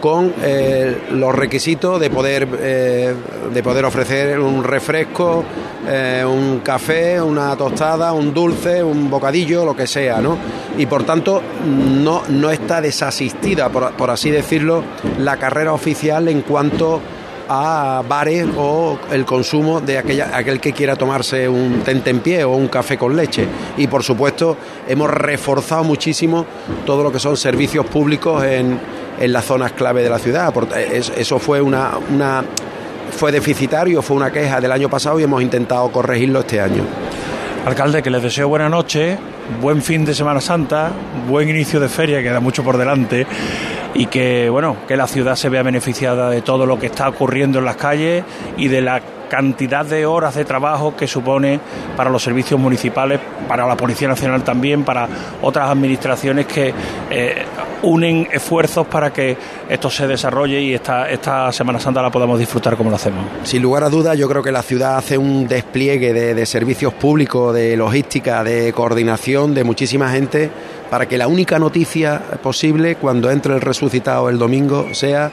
con 0.00 0.32
eh, 0.42 0.96
los 1.12 1.34
requisitos 1.34 2.00
de 2.00 2.10
poder, 2.10 2.48
eh, 2.58 3.14
de 3.52 3.62
poder 3.62 3.84
ofrecer 3.84 4.40
un 4.40 4.64
refresco, 4.64 5.44
eh, 5.86 6.24
un 6.24 6.60
café, 6.60 7.20
una 7.20 7.56
tostada, 7.56 8.12
un 8.12 8.32
dulce, 8.32 8.82
un 8.82 9.10
bocadillo, 9.10 9.64
lo 9.64 9.74
que 9.74 9.86
sea, 9.86 10.20
¿no? 10.20 10.38
Y 10.78 10.86
por 10.86 11.02
tanto 11.04 11.42
no, 11.66 12.22
no 12.28 12.50
está 12.50 12.80
desasistida, 12.80 13.68
por, 13.68 14.10
así 14.10 14.30
decirlo, 14.30 14.84
la 15.18 15.36
carrera 15.36 15.72
oficial 15.72 16.28
en 16.28 16.42
cuanto 16.42 17.00
a 17.48 18.02
bares 18.08 18.46
o 18.56 18.96
el 19.10 19.24
consumo 19.24 19.80
de 19.80 19.98
aquella, 19.98 20.36
aquel 20.36 20.60
que 20.60 20.72
quiera 20.72 20.94
tomarse 20.94 21.48
un 21.48 21.80
tentempié 21.80 22.44
o 22.44 22.52
un 22.52 22.68
café 22.68 22.96
con 22.96 23.16
leche. 23.16 23.46
Y 23.76 23.88
por 23.88 24.04
supuesto 24.04 24.56
hemos 24.88 25.10
reforzado 25.10 25.82
muchísimo 25.82 26.46
todo 26.86 27.02
lo 27.02 27.10
que 27.10 27.18
son 27.18 27.36
servicios 27.36 27.84
públicos 27.86 28.44
en, 28.44 28.78
en 29.18 29.32
las 29.32 29.44
zonas 29.44 29.72
clave 29.72 30.02
de 30.02 30.10
la 30.10 30.20
ciudad. 30.20 30.54
Eso 31.16 31.38
fue 31.40 31.60
una, 31.60 31.98
una 32.14 32.44
fue 33.12 33.32
deficitario, 33.32 34.02
fue 34.02 34.16
una 34.16 34.30
queja 34.30 34.60
del 34.60 34.72
año 34.72 34.88
pasado 34.88 35.20
y 35.20 35.22
hemos 35.22 35.42
intentado 35.42 35.90
corregirlo 35.90 36.40
este 36.40 36.60
año. 36.60 36.82
Alcalde, 37.64 38.02
que 38.02 38.10
les 38.10 38.22
deseo 38.22 38.48
buena 38.48 38.68
noche, 38.68 39.16
buen 39.60 39.82
fin 39.82 40.04
de 40.04 40.14
Semana 40.14 40.40
Santa, 40.40 40.90
buen 41.28 41.48
inicio 41.48 41.78
de 41.78 41.88
feria, 41.88 42.22
queda 42.22 42.40
mucho 42.40 42.64
por 42.64 42.76
delante 42.76 43.26
y 43.94 44.06
que 44.06 44.48
bueno 44.48 44.78
que 44.88 44.96
la 44.96 45.06
ciudad 45.06 45.36
se 45.36 45.48
vea 45.48 45.62
beneficiada 45.62 46.30
de 46.30 46.42
todo 46.42 46.66
lo 46.66 46.78
que 46.78 46.86
está 46.86 47.08
ocurriendo 47.08 47.58
en 47.58 47.66
las 47.66 47.76
calles 47.76 48.24
y 48.56 48.68
de 48.68 48.80
la 48.80 49.00
cantidad 49.32 49.86
de 49.86 50.04
horas 50.04 50.34
de 50.34 50.44
trabajo 50.44 50.94
que 50.94 51.06
supone 51.06 51.58
para 51.96 52.10
los 52.10 52.22
servicios 52.22 52.60
municipales, 52.60 53.18
para 53.48 53.66
la 53.66 53.78
Policía 53.78 54.06
Nacional 54.06 54.44
también, 54.44 54.84
para 54.84 55.08
otras 55.40 55.70
administraciones 55.70 56.44
que 56.44 56.74
eh, 57.08 57.42
unen 57.80 58.28
esfuerzos 58.30 58.86
para 58.86 59.10
que 59.10 59.34
esto 59.70 59.88
se 59.88 60.06
desarrolle 60.06 60.60
y 60.60 60.74
esta, 60.74 61.50
Semana 61.50 61.80
Santa 61.80 62.02
la 62.02 62.10
podamos 62.10 62.38
disfrutar 62.38 62.76
como 62.76 62.90
lo 62.90 62.96
hacemos. 62.96 63.24
Sin 63.44 63.62
lugar 63.62 63.84
a 63.84 63.88
dudas, 63.88 64.18
yo 64.18 64.28
creo 64.28 64.42
que 64.42 64.52
la 64.52 64.62
ciudad 64.62 64.98
hace 64.98 65.16
un 65.16 65.48
despliegue 65.48 66.12
de, 66.12 66.34
de 66.34 66.44
servicios 66.44 66.92
públicos, 66.92 67.54
de 67.54 67.74
logística, 67.74 68.44
de 68.44 68.70
coordinación 68.74 69.54
de 69.54 69.64
muchísima 69.64 70.10
gente 70.10 70.50
para 70.90 71.08
que 71.08 71.16
la 71.16 71.26
única 71.26 71.58
noticia 71.58 72.20
posible 72.42 72.96
cuando 72.96 73.30
entre 73.30 73.54
el 73.54 73.62
resucitado 73.62 74.28
el 74.28 74.36
domingo 74.36 74.88
sea 74.92 75.32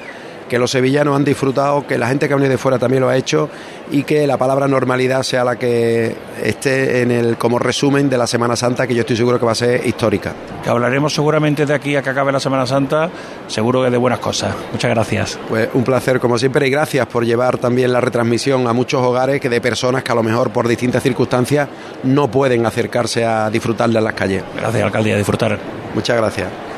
que 0.49 0.59
los 0.59 0.71
sevillanos 0.71 1.15
han 1.15 1.23
disfrutado, 1.23 1.87
que 1.87 1.97
la 1.97 2.07
gente 2.07 2.27
que 2.27 2.33
ha 2.33 2.35
venido 2.35 2.51
de 2.51 2.57
fuera 2.57 2.77
también 2.77 3.01
lo 3.01 3.09
ha 3.09 3.15
hecho 3.15 3.49
y 3.91 4.03
que 4.03 4.27
la 4.27 4.37
palabra 4.37 4.67
normalidad 4.67 5.23
sea 5.23 5.45
la 5.45 5.55
que 5.55 6.15
esté 6.43 7.01
en 7.01 7.11
el 7.11 7.37
como 7.37 7.59
resumen 7.59 8.09
de 8.09 8.17
la 8.17 8.27
Semana 8.27 8.55
Santa, 8.55 8.85
que 8.85 8.93
yo 8.93 9.01
estoy 9.01 9.15
seguro 9.15 9.39
que 9.39 9.45
va 9.45 9.53
a 9.53 9.55
ser 9.55 9.85
histórica. 9.87 10.33
Que 10.63 10.69
hablaremos 10.69 11.13
seguramente 11.13 11.65
de 11.65 11.73
aquí 11.73 11.95
a 11.95 12.01
que 12.01 12.09
acabe 12.09 12.31
la 12.31 12.39
Semana 12.39 12.65
Santa, 12.65 13.09
seguro 13.47 13.83
que 13.83 13.89
de 13.89 13.97
buenas 13.97 14.19
cosas. 14.19 14.53
Muchas 14.71 14.91
gracias. 14.91 15.39
Pues 15.47 15.69
un 15.73 15.83
placer 15.83 16.19
como 16.19 16.37
siempre 16.37 16.67
y 16.67 16.71
gracias 16.71 17.07
por 17.07 17.25
llevar 17.25 17.57
también 17.57 17.93
la 17.93 18.01
retransmisión 18.01 18.67
a 18.67 18.73
muchos 18.73 19.01
hogares 19.01 19.39
que 19.39 19.49
de 19.49 19.61
personas 19.61 20.03
que 20.03 20.11
a 20.11 20.15
lo 20.15 20.23
mejor 20.23 20.51
por 20.51 20.67
distintas 20.67 21.03
circunstancias 21.03 21.69
no 22.03 22.29
pueden 22.29 22.65
acercarse 22.65 23.23
a 23.25 23.49
disfrutar 23.49 23.89
de 23.89 24.01
las 24.01 24.13
calles. 24.13 24.43
Gracias, 24.55 24.83
alcalde, 24.83 25.13
a 25.13 25.17
disfrutar. 25.17 25.57
Muchas 25.93 26.17
gracias. 26.17 26.68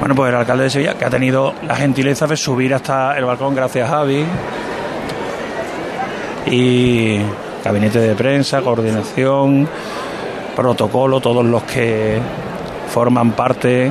Bueno, 0.00 0.14
pues 0.14 0.30
el 0.30 0.36
alcalde 0.36 0.64
de 0.64 0.70
Sevilla, 0.70 0.94
que 0.94 1.04
ha 1.04 1.10
tenido 1.10 1.54
la 1.66 1.74
gentileza 1.74 2.26
de 2.26 2.36
subir 2.36 2.72
hasta 2.72 3.18
el 3.18 3.24
balcón, 3.24 3.54
gracias 3.54 3.88
a 3.88 3.96
Javi. 3.96 4.24
Y 6.46 7.18
gabinete 7.64 7.98
de 7.98 8.14
prensa, 8.14 8.62
coordinación, 8.62 9.68
protocolo, 10.56 11.20
todos 11.20 11.44
los 11.44 11.64
que 11.64 12.20
forman 12.88 13.32
parte 13.32 13.90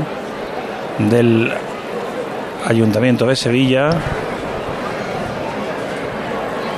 del 0.98 1.52
Ayuntamiento 2.66 3.26
de 3.26 3.36
Sevilla. 3.36 3.90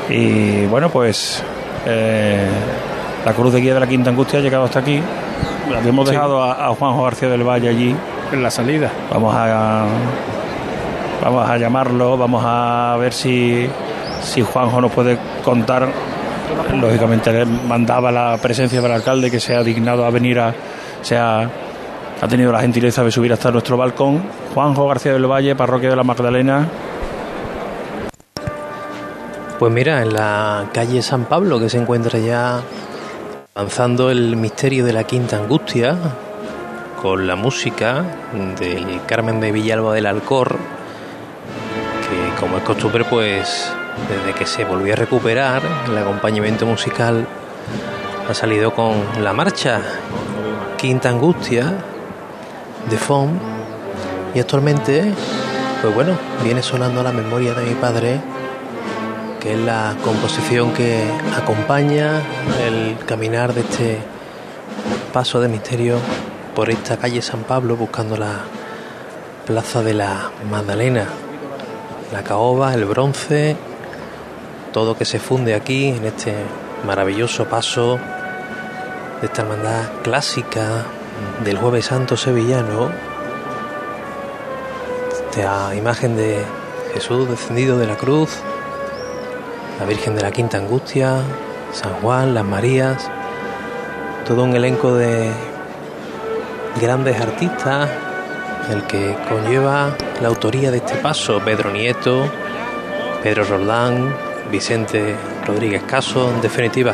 Y 0.09 0.65
bueno, 0.65 0.89
pues 0.89 1.43
eh, 1.85 2.47
la 3.23 3.33
Cruz 3.33 3.53
de 3.53 3.61
Guía 3.61 3.75
de 3.75 3.79
la 3.79 3.87
Quinta 3.87 4.09
Angustia 4.09 4.39
ha 4.39 4.41
llegado 4.41 4.65
hasta 4.65 4.79
aquí. 4.79 5.01
Habíamos 5.77 6.09
dejado 6.09 6.41
a, 6.41 6.67
a 6.67 6.69
Juanjo 6.75 7.03
García 7.03 7.29
del 7.29 7.47
Valle 7.47 7.69
allí 7.69 7.95
en 8.31 8.43
la 8.43 8.51
salida. 8.51 8.91
Vamos 9.11 9.33
a 9.35 9.85
vamos 11.21 11.49
a 11.49 11.57
llamarlo, 11.57 12.17
vamos 12.17 12.43
a 12.45 12.95
ver 12.99 13.13
si 13.13 13.67
si 14.21 14.41
Juanjo 14.41 14.81
nos 14.81 14.91
puede 14.91 15.17
contar. 15.43 15.87
Lógicamente 16.79 17.31
le 17.31 17.45
mandaba 17.45 18.11
la 18.11 18.37
presencia 18.41 18.81
del 18.81 18.91
alcalde 18.91 19.29
que 19.29 19.39
se 19.39 19.55
ha 19.55 19.63
dignado 19.63 20.05
a 20.05 20.09
venir 20.09 20.39
a 20.39 20.53
se 21.01 21.17
ha, 21.17 21.49
ha 22.21 22.27
tenido 22.27 22.51
la 22.51 22.61
gentileza 22.61 23.03
de 23.03 23.11
subir 23.11 23.31
hasta 23.33 23.51
nuestro 23.51 23.77
balcón. 23.77 24.23
Juanjo 24.53 24.87
García 24.87 25.13
del 25.13 25.25
Valle, 25.25 25.55
parroquia 25.55 25.89
de 25.89 25.95
la 25.95 26.03
Magdalena. 26.03 26.67
Pues 29.57 29.73
mira, 29.73 30.01
en 30.01 30.13
la 30.13 30.69
calle 30.73 31.01
San 31.01 31.25
Pablo, 31.25 31.59
que 31.59 31.69
se 31.69 31.77
encuentra 31.77 32.17
ya 32.19 32.61
avanzando 33.55 34.09
el 34.09 34.37
misterio 34.37 34.85
de 34.85 34.93
la 34.93 35.03
Quinta 35.03 35.37
Angustia, 35.37 35.97
con 37.01 37.27
la 37.27 37.35
música 37.35 38.03
de 38.59 38.99
Carmen 39.07 39.39
de 39.39 39.51
Villalba 39.51 39.93
del 39.93 40.05
Alcor, 40.05 40.57
que 42.01 42.39
como 42.39 42.57
es 42.57 42.63
costumbre, 42.63 43.05
pues 43.05 43.71
desde 44.09 44.37
que 44.37 44.45
se 44.45 44.65
volvió 44.65 44.93
a 44.93 44.95
recuperar 44.95 45.61
el 45.87 45.97
acompañamiento 45.97 46.65
musical 46.65 47.25
ha 48.29 48.33
salido 48.33 48.73
con 48.73 49.23
la 49.23 49.33
marcha 49.33 49.81
Quinta 50.77 51.09
Angustia 51.09 51.73
de 52.89 52.97
Fon 52.97 53.39
y 54.35 54.39
actualmente, 54.39 55.11
pues 55.81 55.95
bueno, 55.95 56.17
viene 56.43 56.61
sonando 56.61 57.01
la 57.01 57.11
memoria 57.11 57.53
de 57.53 57.63
mi 57.63 57.75
padre, 57.75 58.19
que 59.39 59.53
es 59.53 59.59
la 59.59 59.95
composición 60.03 60.73
que 60.73 61.03
acompaña 61.35 62.21
el 62.65 62.97
caminar 63.05 63.53
de 63.53 63.61
este 63.61 63.97
paso 65.11 65.39
de 65.41 65.47
misterio 65.47 65.97
por 66.59 66.69
esta 66.69 66.97
calle 66.97 67.21
San 67.21 67.43
Pablo 67.43 67.77
buscando 67.77 68.17
la 68.17 68.41
plaza 69.47 69.81
de 69.81 69.93
la 69.93 70.29
Magdalena, 70.51 71.05
la 72.11 72.21
caoba, 72.21 72.73
el 72.73 72.83
bronce, 72.83 73.55
todo 74.73 74.97
que 74.97 75.05
se 75.05 75.19
funde 75.19 75.55
aquí 75.55 75.87
en 75.87 76.03
este 76.03 76.33
maravilloso 76.85 77.45
paso 77.45 77.97
de 79.21 79.27
esta 79.27 79.43
hermandad 79.43 80.01
clásica 80.03 80.83
del 81.45 81.57
Jueves 81.57 81.85
Santo 81.85 82.17
sevillano. 82.17 82.91
Esta 85.31 85.73
imagen 85.75 86.17
de 86.17 86.43
Jesús 86.93 87.29
descendido 87.29 87.77
de 87.77 87.87
la 87.87 87.95
cruz 87.95 88.31
la 89.79 89.85
Virgen 89.85 90.13
de 90.13 90.23
la 90.23 90.31
Quinta 90.31 90.57
Angustia, 90.57 91.21
San 91.71 91.93
Juan, 92.01 92.33
las 92.33 92.43
Marías, 92.43 93.09
todo 94.27 94.43
un 94.43 94.57
elenco 94.57 94.93
de 94.95 95.31
grandes 96.79 97.19
artistas, 97.19 97.89
el 98.69 98.83
que 98.83 99.15
conlleva 99.27 99.95
la 100.21 100.27
autoría 100.27 100.71
de 100.71 100.77
este 100.77 100.95
paso, 100.95 101.39
Pedro 101.39 101.71
Nieto, 101.71 102.25
Pedro 103.23 103.43
Roldán, 103.43 104.13
Vicente 104.51 105.15
Rodríguez 105.45 105.83
Caso, 105.83 106.31
en 106.31 106.41
definitiva, 106.41 106.93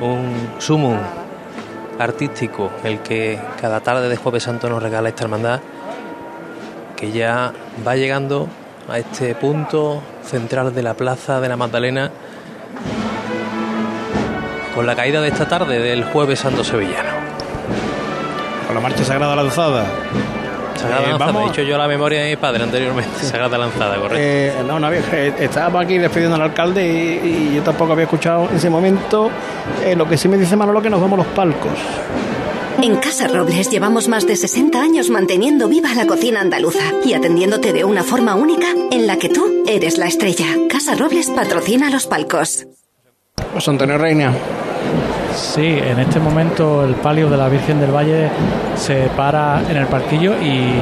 un 0.00 0.54
sumum 0.58 0.98
artístico, 1.98 2.70
el 2.84 3.00
que 3.00 3.38
cada 3.60 3.80
tarde 3.80 4.08
de 4.08 4.16
Jueves 4.16 4.44
Santo 4.44 4.68
nos 4.68 4.82
regala 4.82 5.08
esta 5.08 5.24
hermandad, 5.24 5.60
que 6.96 7.10
ya 7.10 7.52
va 7.86 7.96
llegando 7.96 8.48
a 8.88 8.98
este 8.98 9.34
punto 9.34 10.02
central 10.24 10.74
de 10.74 10.82
la 10.82 10.94
Plaza 10.94 11.40
de 11.40 11.48
la 11.48 11.56
Magdalena 11.56 12.10
con 14.74 14.86
la 14.86 14.94
caída 14.94 15.20
de 15.20 15.28
esta 15.28 15.48
tarde 15.48 15.80
del 15.80 16.04
Jueves 16.04 16.38
Santo 16.38 16.62
Sevillano. 16.62 17.17
La 18.78 18.82
marcha 18.88 19.04
sagrada 19.04 19.34
lanzada. 19.34 19.86
Sagrada 20.76 21.02
Eh, 21.02 21.08
lanzada, 21.08 21.32
vamos. 21.32 21.42
he 21.42 21.48
dicho 21.50 21.62
yo 21.62 21.76
la 21.76 21.88
memoria 21.88 22.20
de 22.22 22.30
mi 22.30 22.36
padre 22.36 22.62
anteriormente. 22.62 23.10
Sagrada 23.24 23.58
lanzada, 23.58 23.96
correcto. 23.96 24.16
Eh, 24.20 24.52
no, 24.64 24.78
no 24.78 24.86
había, 24.86 25.00
eh, 25.12 25.34
estábamos 25.40 25.82
aquí 25.84 25.98
despidiendo 25.98 26.36
al 26.36 26.42
alcalde 26.42 26.86
y, 26.86 27.26
y 27.50 27.54
yo 27.56 27.62
tampoco 27.62 27.94
había 27.94 28.04
escuchado 28.04 28.48
en 28.48 28.56
ese 28.56 28.70
momento. 28.70 29.30
Eh, 29.84 29.96
lo 29.96 30.08
que 30.08 30.16
sí 30.16 30.28
me 30.28 30.36
dice 30.38 30.54
Manolo 30.54 30.80
que 30.80 30.90
nos 30.90 31.00
vamos 31.00 31.18
a 31.18 31.22
los 31.24 31.32
palcos. 31.34 31.72
En 32.80 32.94
Casa 32.98 33.26
Robles 33.26 33.68
llevamos 33.68 34.06
más 34.06 34.24
de 34.28 34.36
60 34.36 34.80
años 34.80 35.10
manteniendo 35.10 35.66
viva 35.66 35.92
la 35.94 36.06
cocina 36.06 36.40
andaluza 36.40 36.84
y 37.04 37.14
atendiéndote 37.14 37.72
de 37.72 37.82
una 37.82 38.04
forma 38.04 38.36
única 38.36 38.68
en 38.92 39.08
la 39.08 39.16
que 39.16 39.28
tú 39.28 39.64
eres 39.66 39.98
la 39.98 40.06
estrella. 40.06 40.46
Casa 40.70 40.94
Robles 40.94 41.30
patrocina 41.30 41.90
los 41.90 42.06
palcos. 42.06 42.68
José 43.52 43.70
Antonio 43.72 43.98
Reina. 43.98 44.32
Sí, 45.38 45.78
en 45.80 46.00
este 46.00 46.18
momento 46.18 46.84
el 46.84 46.94
palio 46.96 47.30
de 47.30 47.36
la 47.36 47.48
Virgen 47.48 47.80
del 47.80 47.94
Valle 47.94 48.28
se 48.74 49.08
para 49.16 49.62
en 49.68 49.76
el 49.76 49.86
parquillo 49.86 50.34
y 50.42 50.72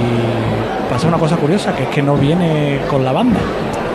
pasa 0.91 1.07
una 1.09 1.19
cosa 1.19 1.37
curiosa, 1.37 1.75
que 1.77 1.83
es 1.83 1.89
que 1.91 2.03
no 2.03 2.17
viene 2.17 2.81
con 2.89 3.05
la 3.05 3.13
banda, 3.13 3.39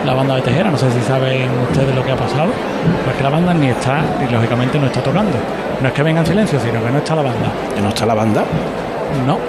la 0.05 0.13
banda 0.13 0.35
de 0.35 0.41
Tejera. 0.43 0.69
No 0.69 0.77
sé 0.77 0.91
si 0.91 1.01
saben 1.01 1.49
ustedes 1.67 1.95
lo 1.95 2.05
que 2.05 2.11
ha 2.11 2.15
pasado, 2.15 2.51
pero 2.99 3.11
es 3.11 3.17
que 3.17 3.23
la 3.23 3.29
banda 3.31 3.55
ni 3.55 3.69
está, 3.69 4.01
y 4.27 4.31
lógicamente 4.31 4.77
no 4.77 4.85
está 4.85 5.01
tocando. 5.01 5.35
No 5.81 5.87
es 5.87 5.93
que 5.93 6.03
venga 6.03 6.19
en 6.19 6.27
silencio, 6.27 6.59
sino 6.59 6.83
que 6.83 6.91
no 6.91 6.99
está 6.99 7.15
la 7.15 7.23
banda. 7.23 7.47
¿Que 7.75 7.81
no 7.81 7.89
está 7.89 8.05
la 8.05 8.13
banda? 8.13 8.43
No. 9.25 9.39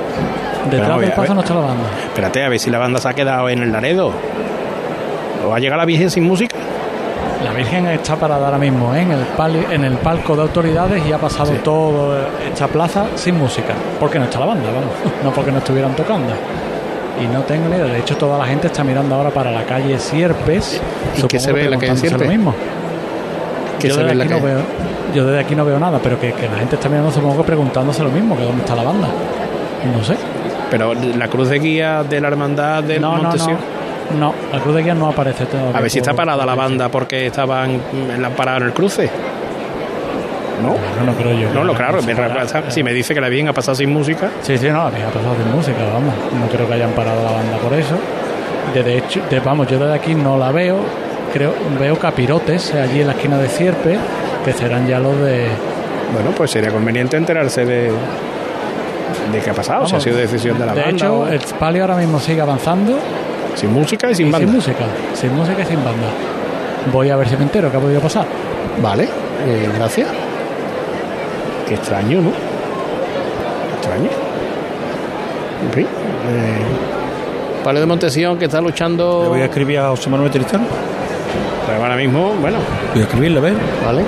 Detrás 0.71 0.99
del 0.99 1.13
paso 1.13 1.35
no 1.35 1.43
está 1.43 1.55
la 1.55 1.61
banda. 1.61 1.85
Espérate, 2.05 2.43
a 2.43 2.49
ver 2.49 2.59
si 2.59 2.71
la 2.71 2.79
banda 2.79 2.99
se 3.01 3.09
ha 3.09 3.13
quedado 3.13 3.51
en 3.51 3.63
el 3.63 3.71
Laredo. 3.71 4.13
¿O 5.45 5.51
va 5.51 5.57
a 5.57 5.61
llegar 5.61 5.77
la 5.77 5.85
Virgen 5.85 6.11
sin 6.11 6.25
música? 6.25 6.57
La 7.53 7.59
Virgen 7.59 7.87
está 7.89 8.17
parada 8.17 8.47
ahora 8.47 8.59
mismo 8.59 8.95
¿eh? 8.95 9.03
en, 9.03 9.13
el 9.13 9.21
pali- 9.37 9.67
en 9.71 9.85
el 9.85 9.95
palco 9.99 10.35
de 10.35 10.43
autoridades 10.43 11.05
y 11.07 11.13
ha 11.13 11.19
pasado 11.19 11.53
toda 11.63 12.29
esta 12.51 12.67
plaza 12.67 13.05
sin 13.15 13.39
música. 13.39 13.75
Porque 14.01 14.19
no 14.19 14.25
está 14.25 14.39
la 14.41 14.47
banda, 14.47 14.65
vamos. 14.69 14.91
No 15.23 15.31
porque 15.33 15.53
no 15.53 15.59
estuvieran 15.59 15.95
tocando. 15.95 16.33
Y 17.23 17.27
no 17.27 17.41
tengo 17.43 17.69
ni 17.69 17.77
idea. 17.77 17.85
De 17.87 17.99
hecho, 17.99 18.17
toda 18.17 18.39
la 18.39 18.47
gente 18.47 18.69
está 18.69 18.83
mirando 18.83 19.15
ahora 19.15 19.31
para 19.31 19.51
la 19.51 19.65
calle 19.65 19.99
Sierpes. 19.99 20.81
¿Y 21.17 21.23
qué 21.25 21.39
se 21.39 21.53
ve 21.53 21.65
en 21.65 21.71
la 21.73 21.79
calle 21.79 21.97
Sierpes? 21.97 22.23
Lo 22.27 22.29
mismo. 22.33 22.55
¿Qué 23.79 23.89
yo, 23.89 23.95
se 23.97 24.03
desde 24.05 24.15
ve 24.17 24.23
aquí 24.25 24.33
no 24.33 24.41
veo, 24.41 24.59
yo 25.15 25.27
desde 25.27 25.41
aquí 25.41 25.55
no 25.55 25.65
veo 25.65 25.79
nada, 25.79 25.99
pero 26.03 26.19
que, 26.19 26.33
que 26.33 26.49
la 26.49 26.57
gente 26.57 26.77
está 26.77 26.89
mirando, 26.89 27.11
supongo 27.11 27.39
que 27.39 27.43
preguntándose 27.45 28.03
lo 28.03 28.11
mismo, 28.11 28.37
que 28.37 28.45
dónde 28.45 28.61
está 28.63 28.75
la 28.77 28.85
banda. 28.85 29.09
No 29.97 30.03
sé. 30.05 30.15
Pero 30.71 30.95
la 30.95 31.29
cruz 31.29 31.49
de 31.51 31.59
guía 31.59 32.03
de 32.09 32.21
la 32.21 32.29
hermandad 32.29 32.83
del 32.83 33.03
No, 33.03 33.17
no, 33.17 33.23
Montesión. 33.25 33.53
no. 33.53 33.82
No, 34.19 34.35
la 34.53 34.59
cruz 34.61 34.75
de 34.75 34.83
guía 34.83 34.95
no 34.95 35.09
aparece 35.09 35.47
todavía. 35.47 35.77
A 35.77 35.81
ver 35.81 35.91
si 35.91 35.99
está 35.99 36.13
parada 36.15 36.45
la 36.47 36.55
banda 36.55 36.89
porque 36.89 37.27
estaban 37.27 37.81
parada 38.37 38.59
en 38.59 38.63
el 38.65 38.73
cruce. 38.73 39.09
¿No? 40.63 40.69
No, 41.01 41.13
no 41.13 41.19
creo 41.19 41.33
yo. 41.33 41.51
No, 41.53 41.65
no, 41.65 41.75
claro. 41.75 42.01
Me- 42.03 42.15
si 42.71 42.83
me 42.83 42.93
dice 42.93 43.15
que 43.15 43.21
la 43.21 43.29
Virgen 43.29 43.49
ha 43.49 43.53
pasado 43.53 43.75
sin 43.75 43.93
música. 43.93 44.29
Sí, 44.43 44.57
sí, 44.59 44.69
no, 44.69 44.83
había 44.83 45.07
pasado 45.07 45.35
sin 45.43 45.53
música, 45.55 45.79
vamos. 45.93 46.15
No 46.39 46.47
creo 46.47 46.69
que 46.69 46.75
hayan 46.75 46.91
parado 46.93 47.23
la 47.25 47.33
banda 47.33 47.57
por 47.59 47.73
eso. 47.75 47.97
De 48.75 48.99
hecho, 48.99 49.21
de- 49.29 49.41
vamos, 49.41 49.67
yo 49.69 49.79
desde 49.79 49.95
aquí 49.95 50.15
no 50.15 50.37
la 50.39 50.53
veo. 50.53 50.77
Creo, 51.33 51.53
veo 51.81 51.99
capirotes 51.99 52.75
allí 52.75 53.01
en 53.01 53.07
la 53.09 53.15
esquina 53.15 53.39
de 53.39 53.49
Cierpe, 53.49 53.97
que 54.45 54.53
serán 54.53 54.87
ya 54.87 54.99
los 55.01 55.19
de. 55.19 55.47
Bueno, 56.13 56.31
pues 56.37 56.51
sería 56.51 56.71
conveniente 56.71 57.17
enterarse 57.17 57.65
de, 57.65 57.91
de 59.33 59.39
qué 59.43 59.51
ha 59.51 59.55
pasado, 59.55 59.87
si 59.87 59.93
ha 59.93 59.97
Vamos, 59.97 60.05
sido 60.05 60.17
decisión 60.19 60.59
de 60.59 60.67
la 60.67 60.75
de 60.75 60.81
banda. 60.83 60.97
hecho, 61.07 61.21
o- 61.21 61.27
el 61.27 61.41
palio 61.59 61.83
ahora 61.83 61.97
mismo 61.97 62.21
sigue 62.21 62.41
avanzando. 62.43 62.99
Sin 63.55 63.73
música 63.73 64.11
y 64.11 64.15
sin 64.15 64.29
y 64.29 64.31
banda. 64.31 64.47
Sin 64.47 64.57
música, 64.57 64.85
sin 65.15 65.35
música 65.35 65.63
y 65.63 65.67
sin 65.67 65.85
banda. 65.85 66.09
Voy 66.93 67.11
a 67.11 67.17
ver 67.17 67.29
si 67.29 67.37
me 67.37 67.45
entero 67.45 67.71
qué 67.71 67.77
ha 67.77 67.81
podido 67.81 68.01
pasar. 68.01 68.27
Vale, 68.83 69.05
eh, 69.05 69.69
gracias. 69.77 70.09
Qué 71.69 71.75
extraño, 71.75 72.21
¿no? 72.21 72.31
Extraño. 73.77 74.11
En 75.67 75.73
fin. 75.73 75.87
Eh, 76.29 77.81
de 77.81 77.87
Montesión 77.87 78.39
que 78.39 78.47
está 78.47 78.61
luchando. 78.61 79.23
Le 79.23 79.29
voy 79.29 79.41
a 79.41 79.45
escribir 79.45 79.79
a 79.79 79.91
José 79.91 80.11
Manuel 80.11 80.31
Tristán. 80.31 80.67
Pues 81.65 81.79
ahora 81.79 81.97
mismo, 81.97 82.35
bueno. 82.41 82.59
Voy 82.93 83.03
a 83.03 83.05
escribirle, 83.05 83.39
a 83.39 83.43
ver. 83.43 83.55
Vale. 83.85 84.03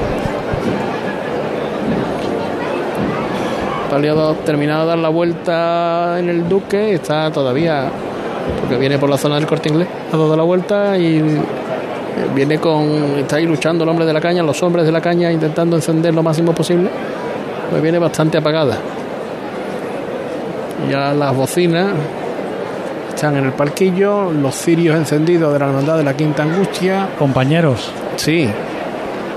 Palio 3.94 4.30
ha 4.30 4.34
terminado 4.44 4.82
de 4.82 4.88
dar 4.88 4.98
la 4.98 5.08
vuelta 5.08 6.18
en 6.18 6.28
el 6.28 6.48
Duque, 6.48 6.94
está 6.94 7.30
todavía, 7.30 7.92
porque 8.60 8.76
viene 8.76 8.98
por 8.98 9.10
la 9.10 9.16
zona 9.16 9.36
del 9.36 9.46
corte 9.46 9.68
inglés, 9.68 9.88
ha 10.12 10.16
dado 10.16 10.36
la 10.36 10.42
vuelta 10.42 10.96
y 10.96 11.18
eh, 11.18 11.22
viene 12.34 12.58
con, 12.58 13.18
está 13.18 13.36
ahí 13.36 13.46
luchando 13.46 13.84
el 13.84 13.90
hombre 13.90 14.06
de 14.06 14.12
la 14.12 14.20
caña, 14.20 14.42
los 14.42 14.62
hombres 14.62 14.86
de 14.86 14.92
la 14.92 15.00
caña 15.00 15.30
intentando 15.32 15.76
encender 15.76 16.14
lo 16.14 16.22
máximo 16.22 16.52
posible, 16.54 16.90
pues 17.70 17.82
viene 17.82 17.98
bastante 17.98 18.38
apagada. 18.38 18.78
Ya 20.90 21.12
las 21.14 21.34
bocinas 21.34 21.92
están 23.14 23.36
en 23.36 23.46
el 23.46 23.52
parquillo, 23.52 24.30
los 24.30 24.54
cirios 24.54 24.96
encendidos 24.96 25.52
de 25.52 25.58
la 25.58 25.66
hermandad 25.66 25.96
de 25.96 26.04
la 26.04 26.14
Quinta 26.14 26.42
Angustia. 26.42 27.08
Compañeros. 27.18 27.90
Sí. 28.16 28.48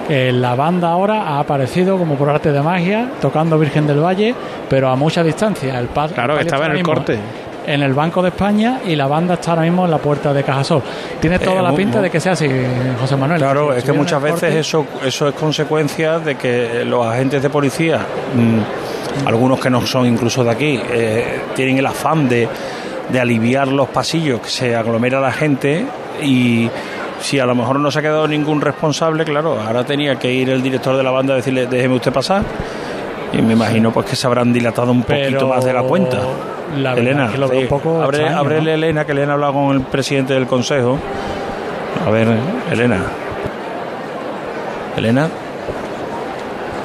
Eh, 0.09 0.31
la 0.33 0.55
banda 0.55 0.89
ahora 0.89 1.23
ha 1.23 1.39
aparecido 1.39 1.97
como 1.97 2.15
por 2.15 2.29
arte 2.29 2.51
de 2.51 2.61
magia, 2.61 3.09
tocando 3.21 3.59
Virgen 3.59 3.87
del 3.87 3.99
Valle, 3.99 4.33
pero 4.69 4.89
a 4.89 4.95
mucha 4.95 5.23
distancia. 5.23 5.79
El 5.79 5.87
Claro, 5.87 6.39
estaba 6.39 6.65
en 6.65 6.71
el 6.71 6.77
mismo 6.77 6.93
corte. 6.93 7.19
En 7.67 7.83
el 7.83 7.93
Banco 7.93 8.21
de 8.21 8.29
España 8.29 8.79
y 8.87 8.95
la 8.95 9.07
banda 9.07 9.33
está 9.33 9.51
ahora 9.51 9.63
mismo 9.63 9.83
en 9.85 9.91
la 9.91 9.97
puerta 9.97 10.33
de 10.33 10.41
Cajasol. 10.41 10.81
Tiene 11.19 11.37
toda 11.37 11.59
Eh, 11.59 11.63
la 11.63 11.71
mu- 11.71 11.75
pinta 11.77 12.01
de 12.01 12.09
que 12.09 12.19
sea 12.19 12.31
así, 12.31 12.47
José 12.99 13.17
Manuel. 13.17 13.39
Claro, 13.41 13.71
Si 13.73 13.79
es 13.79 13.83
que 13.83 13.91
muchas 13.91 14.21
veces 14.21 14.39
corte- 14.39 14.59
eso, 14.59 14.85
eso 15.05 15.27
es 15.27 15.35
consecuencia 15.35 16.17
de 16.19 16.35
que 16.35 16.85
los 16.85 17.05
agentes 17.05 17.43
de 17.43 17.49
policía, 17.49 17.97
mm, 17.97 19.27
algunos 19.27 19.59
que 19.59 19.69
no 19.69 19.85
son 19.85 20.05
incluso 20.05 20.43
de 20.45 20.49
aquí, 20.51 20.79
eh, 20.91 21.41
tienen 21.55 21.77
el 21.79 21.85
afán 21.85 22.29
de, 22.29 22.47
de 23.09 23.19
aliviar 23.19 23.67
los 23.67 23.89
pasillos, 23.89 24.39
que 24.39 24.49
se 24.49 24.73
aglomera 24.75 25.19
la 25.19 25.33
gente 25.33 25.85
y 26.23 26.69
si 27.19 27.37
a 27.39 27.45
lo 27.45 27.53
mejor 27.53 27.79
no 27.81 27.91
se 27.91 27.99
ha 27.99 28.01
quedado 28.01 28.27
ningún 28.29 28.61
responsable, 28.61 29.25
claro, 29.25 29.59
ahora 29.59 29.83
tenía 29.83 30.15
que 30.17 30.31
ir 30.31 30.49
el 30.51 30.63
director 30.63 30.95
de 30.95 31.03
la 31.03 31.11
banda 31.11 31.33
a 31.33 31.35
decirle, 31.37 31.65
déjeme 31.67 31.95
usted 31.95 32.13
pasar. 32.13 32.43
Y 33.33 33.41
me 33.41 33.53
imagino 33.53 33.91
pues 33.91 34.05
que 34.05 34.15
se 34.15 34.25
habrán 34.25 34.53
dilatado 34.53 34.89
un 34.93 35.03
poquito 35.03 35.47
más 35.49 35.65
de 35.65 35.73
la 35.73 35.83
cuenta. 35.83 36.19
La 36.75 36.93
verdad 36.93 36.97
Elena, 36.97 37.25
es 37.25 37.31
que 37.31 37.37
lo 37.37 37.47
veo 37.47 37.59
sí. 37.59 37.63
un 37.63 37.69
poco 37.69 38.01
abre, 38.01 38.17
extraño, 38.17 38.39
ábrele, 38.39 38.71
¿no? 38.71 38.71
Elena, 38.73 39.05
que 39.05 39.11
Elena 39.11 39.31
ha 39.31 39.33
hablado 39.35 39.53
con 39.53 39.75
el 39.75 39.81
presidente 39.81 40.33
del 40.33 40.47
consejo. 40.47 40.97
A 42.05 42.09
ver, 42.09 42.27
Elena. 42.71 43.01
Elena. 44.95 45.29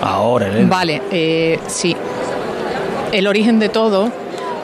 Ahora, 0.03 0.49
Elena. 0.49 0.69
Vale, 0.69 1.03
eh, 1.11 1.59
sí. 1.67 1.97
El 3.13 3.27
origen 3.27 3.59
de 3.59 3.69
todo, 3.69 4.11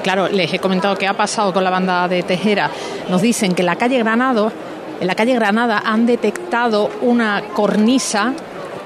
claro, 0.02 0.28
les 0.28 0.52
he 0.52 0.58
comentado 0.58 0.96
qué 0.96 1.06
ha 1.06 1.14
pasado 1.14 1.52
con 1.52 1.64
la 1.64 1.70
banda 1.70 2.08
de 2.08 2.22
Tejera. 2.22 2.70
Nos 3.08 3.22
dicen 3.22 3.54
que 3.54 3.62
en 3.62 3.66
la 3.66 3.76
calle 3.76 3.98
Granado, 3.98 4.52
en 5.00 5.06
la 5.06 5.14
calle 5.14 5.34
Granada 5.34 5.82
han 5.84 6.06
detectado 6.06 6.90
una 7.02 7.42
cornisa 7.54 8.32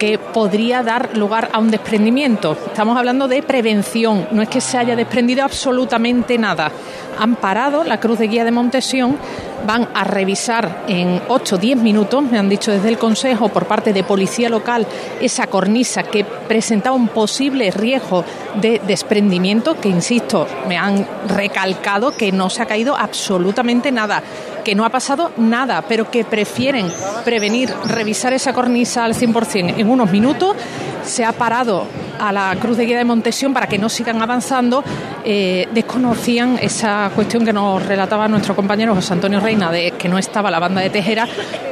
que 0.03 0.19
podría 0.19 0.83
dar 0.83 1.17
lugar 1.17 1.51
a 1.53 1.61
un 1.61 1.71
desprendimiento. 1.71 2.57
Estamos 2.67 2.97
hablando 2.97 3.29
de 3.29 3.41
prevención, 3.41 4.27
no 4.33 4.43
es 4.43 4.49
que 4.49 4.61
se 4.61 4.77
haya 4.77 4.97
desprendido 4.97 5.45
absolutamente 5.45 6.38
nada. 6.38 6.73
Han 7.21 7.37
parado 7.37 7.85
la 7.85 8.01
cruz 8.01 8.19
de 8.19 8.27
guía 8.27 8.45
de 8.45 8.51
Montesión, 8.51 9.17
van 9.65 9.88
a 9.94 10.03
revisar 10.03 10.83
en 10.88 11.23
8 11.29 11.55
o 11.55 11.59
10 11.59 11.77
minutos, 11.79 12.25
me 12.25 12.37
han 12.37 12.48
dicho 12.48 12.73
desde 12.73 12.88
el 12.88 12.98
Consejo, 12.98 13.50
por 13.50 13.67
parte 13.67 13.92
de 13.92 14.03
Policía 14.03 14.48
Local, 14.48 14.88
esa 15.21 15.46
cornisa 15.46 16.03
que 16.03 16.25
presentaba 16.25 16.96
un 16.96 17.07
posible 17.07 17.71
riesgo 17.71 18.25
de 18.61 18.81
desprendimiento, 18.85 19.79
que 19.79 19.88
insisto, 19.88 20.48
me 20.67 20.79
han 20.79 21.07
recalcado 21.29 22.11
que 22.17 22.33
no 22.33 22.50
se 22.50 22.63
ha 22.63 22.67
caído 22.67 22.96
absolutamente 22.96 23.92
nada, 23.92 24.21
que 24.63 24.75
no 24.75 24.85
ha 24.85 24.90
pasado 24.90 25.31
nada, 25.37 25.83
pero 25.88 26.10
que 26.10 26.25
prefieren 26.25 26.90
prevenir, 27.25 27.73
revisar 27.87 28.33
esa 28.33 28.52
cornisa 28.52 29.04
al 29.04 29.15
100% 29.15 29.75
en 29.79 29.88
unos 29.90 30.10
minutos. 30.10 30.56
Se 31.04 31.25
ha 31.25 31.33
parado 31.33 31.85
a 32.21 32.31
la 32.33 32.54
Cruz 32.60 32.77
de 32.77 32.87
Guía 32.87 32.98
de 32.98 33.04
Montesión 33.04 33.52
para 33.52 33.67
que 33.67 33.77
no 33.79 33.88
sigan 33.88 34.23
avanzando. 34.23 34.85
Eh, 35.25 35.69
desconocían 35.73 36.58
esa 36.63 37.10
cuestión 37.15 37.44
que 37.44 37.52
nos 37.52 37.85
relataba 37.85 38.29
nuestro 38.29 38.54
compañero 38.54 38.94
José 38.94 39.13
Antonio 39.15 39.40
Reina 39.40 39.71
de 39.73 39.92
que 39.92 40.08
no 40.08 40.19
estaba 40.19 40.50
la 40.50 40.60
banda 40.60 40.81
de 40.81 40.90
Tejera, 40.90 41.27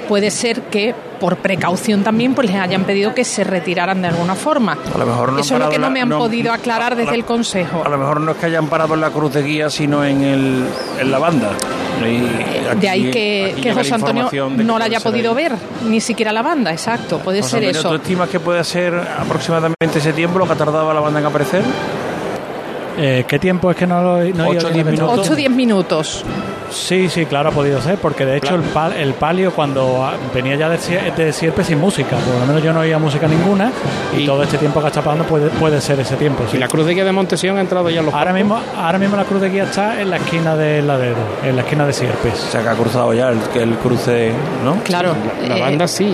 puede 0.09 0.31
ser 0.33 0.63
que 0.63 0.95
por 1.21 1.37
precaución 1.37 2.03
también 2.03 2.35
pues 2.35 2.51
les 2.51 2.57
hayan 2.61 2.83
pedido 2.85 3.15
que 3.15 3.25
se 3.25 3.45
retiraran 3.45 4.03
de 4.03 4.09
alguna 4.09 4.35
forma. 4.35 4.77
A 4.93 4.99
lo 4.99 5.07
mejor 5.07 5.33
no 5.33 5.39
Eso 5.41 5.55
es 5.55 5.61
lo 5.61 5.69
que 5.71 5.79
no 5.79 5.91
me 5.91 6.01
han 6.01 6.09
no- 6.09 6.19
podido 6.19 6.53
aclarar 6.53 6.97
desde 6.97 7.11
la- 7.13 7.17
el 7.17 7.25
Consejo. 7.25 7.83
A 7.85 7.89
lo 7.89 7.99
mejor 7.99 8.21
no 8.21 8.33
es 8.33 8.37
que 8.39 8.47
hayan 8.47 8.67
parado 8.69 8.95
en 8.95 9.01
la 9.03 9.11
cruz 9.11 9.33
de 9.35 9.43
guía, 9.43 9.71
sino 9.71 10.05
en, 10.05 10.23
el, 10.23 10.65
en 10.99 11.11
la 11.11 11.19
banda. 11.19 11.51
De 12.01 12.89
ahí 12.89 13.11
que, 13.11 13.55
que 13.63 13.73
José 13.75 13.95
Antonio 13.95 14.29
que 14.29 14.41
no 14.41 14.79
la 14.79 14.87
haya 14.87 15.01
podido 15.01 15.31
ahí. 15.31 15.45
ver, 15.45 15.53
ni 15.87 16.01
siquiera 16.01 16.33
la 16.33 16.43
banda, 16.43 16.71
exacto, 16.73 17.19
puede 17.19 17.43
José 17.43 17.51
ser 17.59 17.65
Antonio, 17.69 17.83
¿Tú 17.83 17.89
eso. 17.89 17.95
estimas 17.97 18.29
que 18.29 18.41
puede 18.41 18.65
ser 18.65 18.95
aproximadamente 18.95 19.99
ese 19.99 20.13
tiempo 20.13 20.39
lo 20.39 20.47
que 20.47 20.53
ha 20.53 20.57
tardado 20.57 20.93
la 20.95 21.01
banda 21.01 21.21
en 21.21 21.27
aparecer? 21.27 21.63
Eh, 23.03 23.25
¿Qué 23.27 23.39
tiempo 23.39 23.71
es 23.71 23.77
que 23.77 23.87
no 23.87 24.03
lo 24.03 24.17
no 24.19 24.23
he 24.23 24.31
Ocho, 24.31 24.43
oído 24.69 24.71
diez 24.71 24.73
bien? 24.85 24.87
minutos. 24.95 25.19
8 25.21 25.33
o 25.33 25.37
10 25.37 25.51
minutos. 25.51 26.25
Sí, 26.71 27.09
sí, 27.09 27.27
claro, 27.27 27.49
ha 27.49 27.53
podido 27.53 27.81
ser, 27.81 27.99
porque 27.99 28.25
de 28.25 28.37
hecho 28.37 28.55
el, 28.55 28.63
pal- 28.63 28.93
el 28.97 29.15
palio 29.15 29.53
cuando 29.53 30.09
venía 30.33 30.55
ya 30.55 30.69
de, 30.69 30.79
de 31.17 31.33
Sierpe 31.33 31.65
sin 31.65 31.81
música, 31.81 32.17
por 32.17 32.39
lo 32.39 32.47
menos 32.47 32.63
yo 32.63 32.73
no 32.73 32.79
oía 32.81 32.97
música 32.97 33.27
ninguna, 33.27 33.73
y, 34.17 34.25
todo 34.25 34.45
este 34.45 34.57
tiempo 34.57 34.81
que 34.81 34.87
está 34.87 35.03
pasando 35.03 35.25
puede, 35.25 35.49
puede 35.51 35.81
ser 35.81 35.99
ese 35.99 36.15
tiempo. 36.15 36.45
sí. 36.49 36.59
Y 36.59 36.61
la 36.61 36.69
cruz 36.69 36.87
de 36.87 36.95
guía 36.95 37.05
de 37.05 37.11
Montesión 37.11 37.57
ha 37.57 37.61
entrado 37.61 37.91
ya 37.91 37.99
en 38.01 38.07
los 38.07 38.15
Ahora 38.15 38.27
campos. 38.33 38.45
mismo, 38.45 38.61
ahora 38.81 38.99
mismo 38.99 39.17
la 39.17 39.25
cruz 39.25 39.41
de 39.41 39.49
guía 39.51 39.65
está 39.65 40.01
en 40.01 40.11
la 40.11 40.17
esquina 40.19 40.55
del 40.55 40.87
ladero, 40.87 41.17
en 41.45 41.57
la 41.57 41.63
esquina 41.63 41.87
de 41.87 41.93
Sierpes. 41.93 42.35
O 42.35 42.51
sea, 42.53 42.63
que 42.63 42.69
ha 42.69 42.75
cruzado 42.75 43.13
ya 43.15 43.31
el, 43.31 43.39
que 43.53 43.63
el 43.65 43.75
cruce, 43.75 44.31
¿no? 44.65 44.77
Claro. 44.85 45.15
La 45.49 45.57
eh, 45.57 45.61
banda 45.61 45.89
sí. 45.89 46.07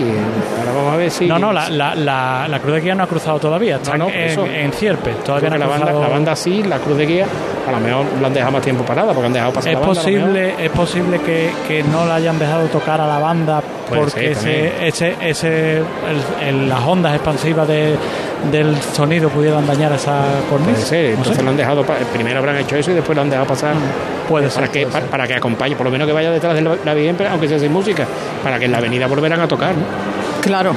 Ahora 0.59 0.71
vamos 0.75 0.93
a 0.93 0.97
ver 0.97 1.11
si. 1.11 1.27
No, 1.27 1.37
no, 1.37 1.53
la, 1.53 1.69
la, 1.69 1.93
la, 1.93 2.47
la 2.47 2.59
cruz 2.59 2.73
de 2.73 2.81
guía 2.81 2.95
no 2.95 3.03
ha 3.03 3.07
cruzado 3.07 3.37
todavía, 3.37 3.75
está 3.75 3.91
No, 3.95 4.05
no, 4.05 4.09
en, 4.11 4.19
eso. 4.21 4.43
en 4.47 4.73
Sierpes, 4.73 5.23
todavía 5.23 5.49
no 5.51 5.55
ha 5.55 5.59
la 5.59 5.67
banda, 5.67 5.91
la 5.93 6.07
banda 6.07 6.35
sí, 6.35 6.63
la 6.63 6.76
cruz 6.79 6.97
de 6.97 7.05
guía, 7.05 7.25
a 7.67 7.71
lo 7.71 7.79
mejor 7.79 8.05
lo 8.19 8.27
han 8.27 8.33
dejado 8.33 8.51
más 8.53 8.61
tiempo 8.61 8.83
parada, 8.83 9.13
porque 9.13 9.27
han 9.27 9.33
dejado 9.33 9.53
pasar 9.53 9.73
Es 9.73 9.79
la 9.79 9.85
banda. 9.85 10.01
posible, 10.01 10.55
es 10.65 10.69
posible 10.71 11.19
que, 11.19 11.51
que 11.67 11.83
no 11.83 12.05
la 12.05 12.15
hayan 12.15 12.37
dejado 12.39 12.65
tocar 12.67 12.99
a 13.01 13.07
la 13.07 13.19
banda 13.19 13.61
Puede 13.87 14.01
porque 14.01 14.35
ser, 14.35 14.75
ese, 14.85 14.87
ese, 14.87 15.15
ese, 15.21 15.77
el- 15.77 16.47
el- 16.47 16.69
las 16.69 16.81
ondas 16.81 17.13
expansivas 17.15 17.67
de, 17.67 17.95
del 18.51 18.75
sonido 18.93 19.29
pudieran 19.29 19.65
dañar 19.65 19.91
esa 19.93 20.21
cornisa. 20.49 20.71
Puede 20.73 20.85
ser, 20.85 21.03
No 21.05 21.09
entonces 21.17 21.35
sé. 21.37 21.43
lo 21.43 21.49
han 21.49 21.57
dejado, 21.57 21.85
primero 22.13 22.39
habrán 22.39 22.57
hecho 22.57 22.75
eso 22.75 22.91
y 22.91 22.95
después 22.95 23.15
lo 23.15 23.21
han 23.21 23.29
dejado 23.29 23.47
pasar. 23.47 23.73
Puede 24.27 24.49
para 24.49 24.65
ser, 24.67 24.69
que, 24.71 24.81
puede 24.87 24.93
para, 24.93 25.05
para 25.07 25.27
que 25.27 25.35
acompañe, 25.35 25.75
por 25.75 25.85
lo 25.85 25.91
menos 25.91 26.05
que 26.07 26.13
vaya 26.13 26.31
detrás 26.31 26.53
de 26.55 26.61
la, 26.61 26.75
la 26.83 26.93
Virgen, 26.93 27.15
pero 27.17 27.29
aunque 27.31 27.47
sea 27.47 27.59
sin 27.59 27.71
música, 27.71 28.05
para 28.43 28.59
que 28.59 28.65
en 28.65 28.71
la 28.71 28.77
avenida 28.79 29.07
volverán 29.07 29.39
a 29.41 29.47
tocar. 29.47 29.73
¿no? 29.73 29.81
Claro. 30.41 30.73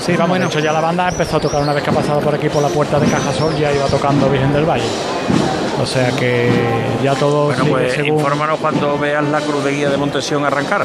Sí, 0.00 0.14
vamos, 0.18 0.38
de 0.38 0.46
hecho 0.46 0.58
ya 0.58 0.72
la 0.72 0.80
banda 0.80 1.08
empezó 1.08 1.36
a 1.36 1.40
tocar 1.40 1.62
una 1.62 1.72
vez 1.72 1.84
que 1.84 1.90
ha 1.90 1.92
pasado 1.92 2.18
por 2.20 2.34
aquí 2.34 2.48
por 2.48 2.60
la 2.62 2.68
puerta 2.68 2.98
de 2.98 3.06
Cajasol, 3.06 3.54
ya 3.56 3.70
iba 3.72 3.86
tocando 3.86 4.28
Virgen 4.28 4.52
del 4.52 4.64
Valle. 4.64 4.82
O 5.80 5.86
sea 5.86 6.10
que 6.12 6.48
ya 7.02 7.14
todo 7.14 7.46
Bueno, 7.46 7.64
pues 7.64 7.94
según- 7.94 8.18
infórmanos 8.18 8.58
cuando 8.60 8.98
veas 8.98 9.24
la 9.24 9.40
cruz 9.40 9.64
de 9.64 9.72
guía 9.72 9.90
de 9.90 9.96
Montesión 9.96 10.44
arrancar. 10.44 10.84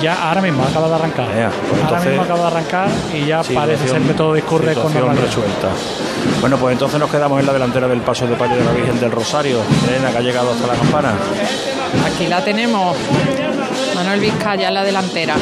Ya 0.00 0.28
ahora 0.28 0.40
mismo 0.40 0.64
acaba 0.64 0.88
de 0.88 0.94
arrancar. 0.94 1.28
Ya, 1.28 1.50
pues 1.50 1.72
ahora 1.72 1.80
entonces- 1.82 2.08
mismo 2.08 2.22
acaba 2.22 2.40
de 2.40 2.46
arrancar 2.46 2.88
y 3.12 3.24
ya 3.26 3.42
parece 3.42 3.88
ser 3.88 4.02
que 4.02 4.14
todo 4.14 4.34
discurre 4.34 4.74
con 4.74 4.74
situación 4.92 5.06
normalidad. 5.06 5.26
resuelta. 5.26 5.68
Bueno, 6.40 6.56
pues 6.58 6.72
entonces 6.72 6.98
nos 7.00 7.10
quedamos 7.10 7.40
en 7.40 7.46
la 7.46 7.52
delantera 7.52 7.88
del 7.88 8.00
paso 8.00 8.26
de 8.26 8.34
palio 8.36 8.56
de 8.56 8.64
la 8.64 8.72
Virgen 8.72 8.98
del 9.00 9.10
Rosario. 9.10 9.58
Elena, 9.88 10.10
que 10.10 10.18
ha 10.18 10.20
llegado 10.20 10.52
hasta 10.52 10.66
la 10.66 10.74
campana. 10.74 11.12
Aquí 12.06 12.26
la 12.26 12.42
tenemos. 12.44 12.96
Manuel 13.94 14.20
Vizcaya 14.20 14.68
en 14.68 14.74
la 14.74 14.84
delantera. 14.84 15.36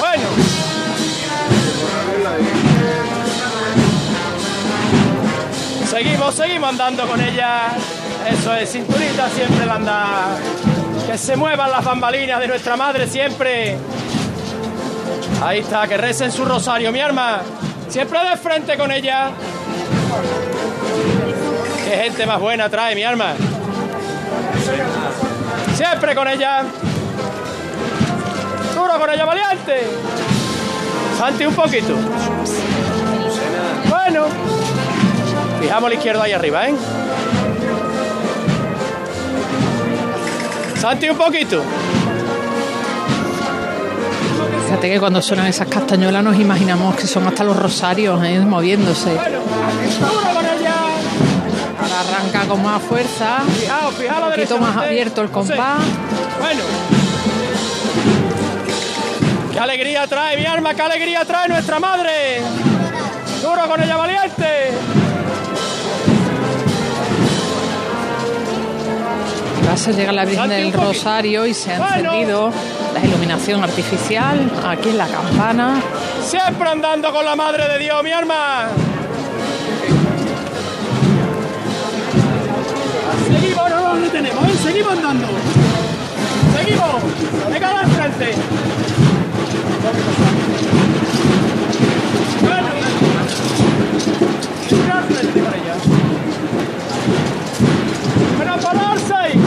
Bueno. 0.00 0.63
Seguimos, 5.94 6.34
seguimos 6.34 6.70
andando 6.70 7.06
con 7.06 7.20
ella. 7.20 7.68
Eso 8.28 8.52
es, 8.52 8.72
cinturita 8.72 9.28
siempre 9.28 9.64
la 9.64 9.74
anda. 9.74 10.26
Que 11.06 11.16
se 11.16 11.36
muevan 11.36 11.70
las 11.70 11.84
bambalinas 11.84 12.40
de 12.40 12.48
nuestra 12.48 12.76
madre 12.76 13.06
siempre. 13.06 13.78
Ahí 15.40 15.60
está, 15.60 15.86
que 15.86 15.96
recen 15.96 16.32
su 16.32 16.44
rosario, 16.44 16.90
mi 16.90 16.98
arma. 16.98 17.42
Siempre 17.88 18.18
de 18.28 18.36
frente 18.36 18.76
con 18.76 18.90
ella. 18.90 19.30
Qué 21.84 21.96
gente 21.96 22.26
más 22.26 22.40
buena 22.40 22.68
trae, 22.68 22.96
mi 22.96 23.04
arma. 23.04 23.34
Siempre 25.76 26.12
con 26.16 26.26
ella. 26.26 26.64
Duro 28.74 28.98
con 28.98 29.10
ella, 29.10 29.24
valiente. 29.24 29.86
Santi 31.16 31.46
un 31.46 31.54
poquito. 31.54 31.94
Bueno. 33.88 34.63
Fijamos 35.64 35.88
la 35.88 35.94
izquierda 35.96 36.24
ahí 36.24 36.32
arriba, 36.32 36.68
¿eh? 36.68 36.74
Santi 40.78 41.08
un 41.08 41.16
poquito. 41.16 41.62
Fíjate 44.66 44.90
que 44.90 45.00
cuando 45.00 45.22
suenan 45.22 45.46
esas 45.46 45.66
castañuelas 45.68 46.22
nos 46.22 46.38
imaginamos 46.38 46.94
que 46.96 47.06
son 47.06 47.26
hasta 47.26 47.44
los 47.44 47.56
rosarios 47.56 48.22
¿eh? 48.26 48.40
moviéndose. 48.40 49.12
Ahora 51.80 52.00
arranca 52.00 52.44
con 52.46 52.62
más 52.62 52.82
fuerza. 52.82 53.38
Fijaos, 53.58 53.94
fijaos 53.94 54.22
Un 54.22 54.30
poquito 54.34 54.58
más 54.58 54.76
abierto 54.76 55.22
el 55.22 55.30
compás. 55.30 55.82
Bueno. 56.42 56.62
¡Qué 59.50 59.58
alegría 59.58 60.06
trae 60.06 60.36
mi 60.36 60.44
arma! 60.44 60.74
¡Qué 60.74 60.82
alegría 60.82 61.24
trae 61.24 61.48
nuestra 61.48 61.80
madre! 61.80 62.42
¡Duro 63.40 63.66
con 63.66 63.82
ella, 63.82 63.96
valiente! 63.96 65.03
Se 69.76 69.92
llega 69.92 70.12
la 70.12 70.24
Virgen 70.24 70.48
del 70.48 70.72
Rosario 70.72 71.46
y 71.46 71.52
se 71.52 71.72
ha 71.72 71.76
encendido 71.76 72.50
la 72.94 73.04
iluminación 73.04 73.62
artificial 73.62 74.50
aquí 74.64 74.90
en 74.90 74.98
la 74.98 75.06
campana. 75.06 75.82
Siempre 76.24 76.68
andando 76.68 77.12
con 77.12 77.24
la 77.24 77.36
madre 77.36 77.68
de 77.68 77.78
Dios, 77.78 78.02
mi 78.02 78.12
arma. 78.12 78.68
Seguimos, 83.26 83.70
no 83.70 83.94
nos 83.94 84.00
detenemos, 84.02 84.48
¿eh? 84.48 84.52
seguimos 84.62 84.92
andando. 84.92 85.26
Seguimos, 86.56 87.52
de 87.52 87.60
cara 87.60 87.80
al 87.80 87.86
frente. 87.88 88.34
Bueno, 92.40 92.68
de 94.70 94.86
cara 94.86 94.98
al 94.98 95.04
frente 95.04 95.40
con 95.40 95.54
ella. 95.54 95.74
Pero 98.38 98.56
pararse 98.58 99.14
ahí. 99.14 99.40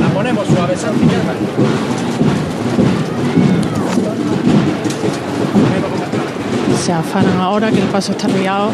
La 0.00 0.08
ponemos 0.22 0.46
suave. 0.46 0.76
Se 6.80 6.92
afanan 6.92 7.40
ahora 7.40 7.72
que 7.72 7.80
el 7.80 7.88
paso 7.88 8.12
está 8.12 8.28
liado. 8.28 8.70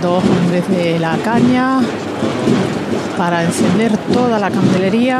Dos 0.00 0.22
hombres 0.22 0.68
de 0.68 1.00
la 1.00 1.16
caña 1.16 1.80
para 3.18 3.42
encender 3.42 3.96
toda 4.12 4.38
la 4.38 4.50
candelería. 4.50 5.18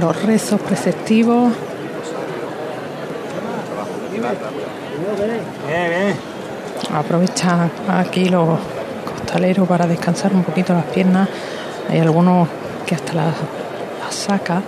Los 0.00 0.22
rezos 0.24 0.60
preceptivos. 0.62 1.52
Aprovechan 6.92 7.70
aquí 7.88 8.28
los 8.28 8.58
para 9.66 9.86
descansar 9.86 10.32
un 10.32 10.44
poquito 10.44 10.72
las 10.72 10.84
piernas. 10.84 11.28
Hay 11.90 11.98
algunos 11.98 12.46
que 12.86 12.94
hasta 12.94 13.12
las, 13.14 13.34
las 14.04 14.14
saca. 14.14 14.62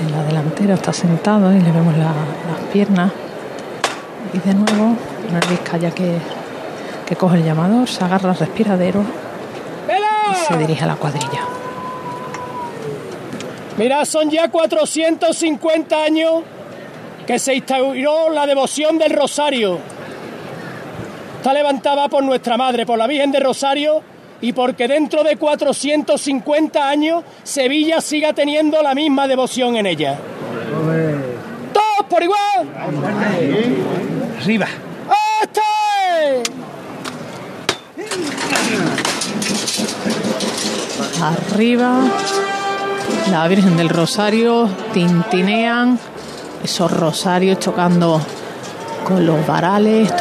En 0.00 0.12
la 0.12 0.22
delantera 0.24 0.74
está 0.74 0.92
sentado 0.92 1.52
y 1.52 1.60
le 1.60 1.70
vemos 1.70 1.94
la- 1.96 2.04
las 2.06 2.60
piernas. 2.72 3.12
Y 4.32 4.38
de 4.38 4.54
nuevo, 4.54 4.96
Manuel 5.26 5.44
Vizcaya 5.50 5.90
que, 5.90 6.16
que 7.06 7.16
coge 7.16 7.36
el 7.38 7.44
llamador, 7.44 7.88
se 7.88 8.02
agarra 8.04 8.30
al 8.30 8.36
respiradero 8.38 9.02
y 10.32 10.34
se 10.46 10.56
dirige 10.58 10.84
a 10.84 10.86
la 10.88 10.96
cuadrilla. 10.96 11.40
Mira, 13.76 14.04
son 14.06 14.30
ya 14.30 14.48
450 14.50 16.02
años 16.04 16.42
que 17.26 17.38
se 17.38 17.54
instauró 17.54 18.30
la 18.30 18.46
devoción 18.46 18.98
del 18.98 19.10
Rosario. 19.12 19.78
Está 21.38 21.52
levantada 21.52 22.08
por 22.08 22.24
nuestra 22.24 22.56
madre, 22.56 22.84
por 22.84 22.98
la 22.98 23.06
Virgen 23.06 23.30
del 23.30 23.44
Rosario, 23.44 24.02
y 24.40 24.52
porque 24.52 24.88
dentro 24.88 25.22
de 25.22 25.36
450 25.36 26.88
años 26.88 27.22
Sevilla 27.44 28.00
siga 28.00 28.32
teniendo 28.32 28.82
la 28.82 28.92
misma 28.92 29.28
devoción 29.28 29.76
en 29.76 29.86
ella. 29.86 30.18
¡Todos 31.72 32.08
por 32.10 32.22
igual! 32.24 32.38
¡Arriba! 34.40 34.66
¡Este! 35.42 36.42
Arriba, 41.22 42.00
la 43.30 43.46
Virgen 43.46 43.76
del 43.76 43.88
Rosario, 43.88 44.68
tintinean 44.92 46.00
esos 46.64 46.90
rosarios 46.90 47.60
chocando 47.60 48.20
con 49.04 49.24
los 49.24 49.46
varales. 49.46 50.12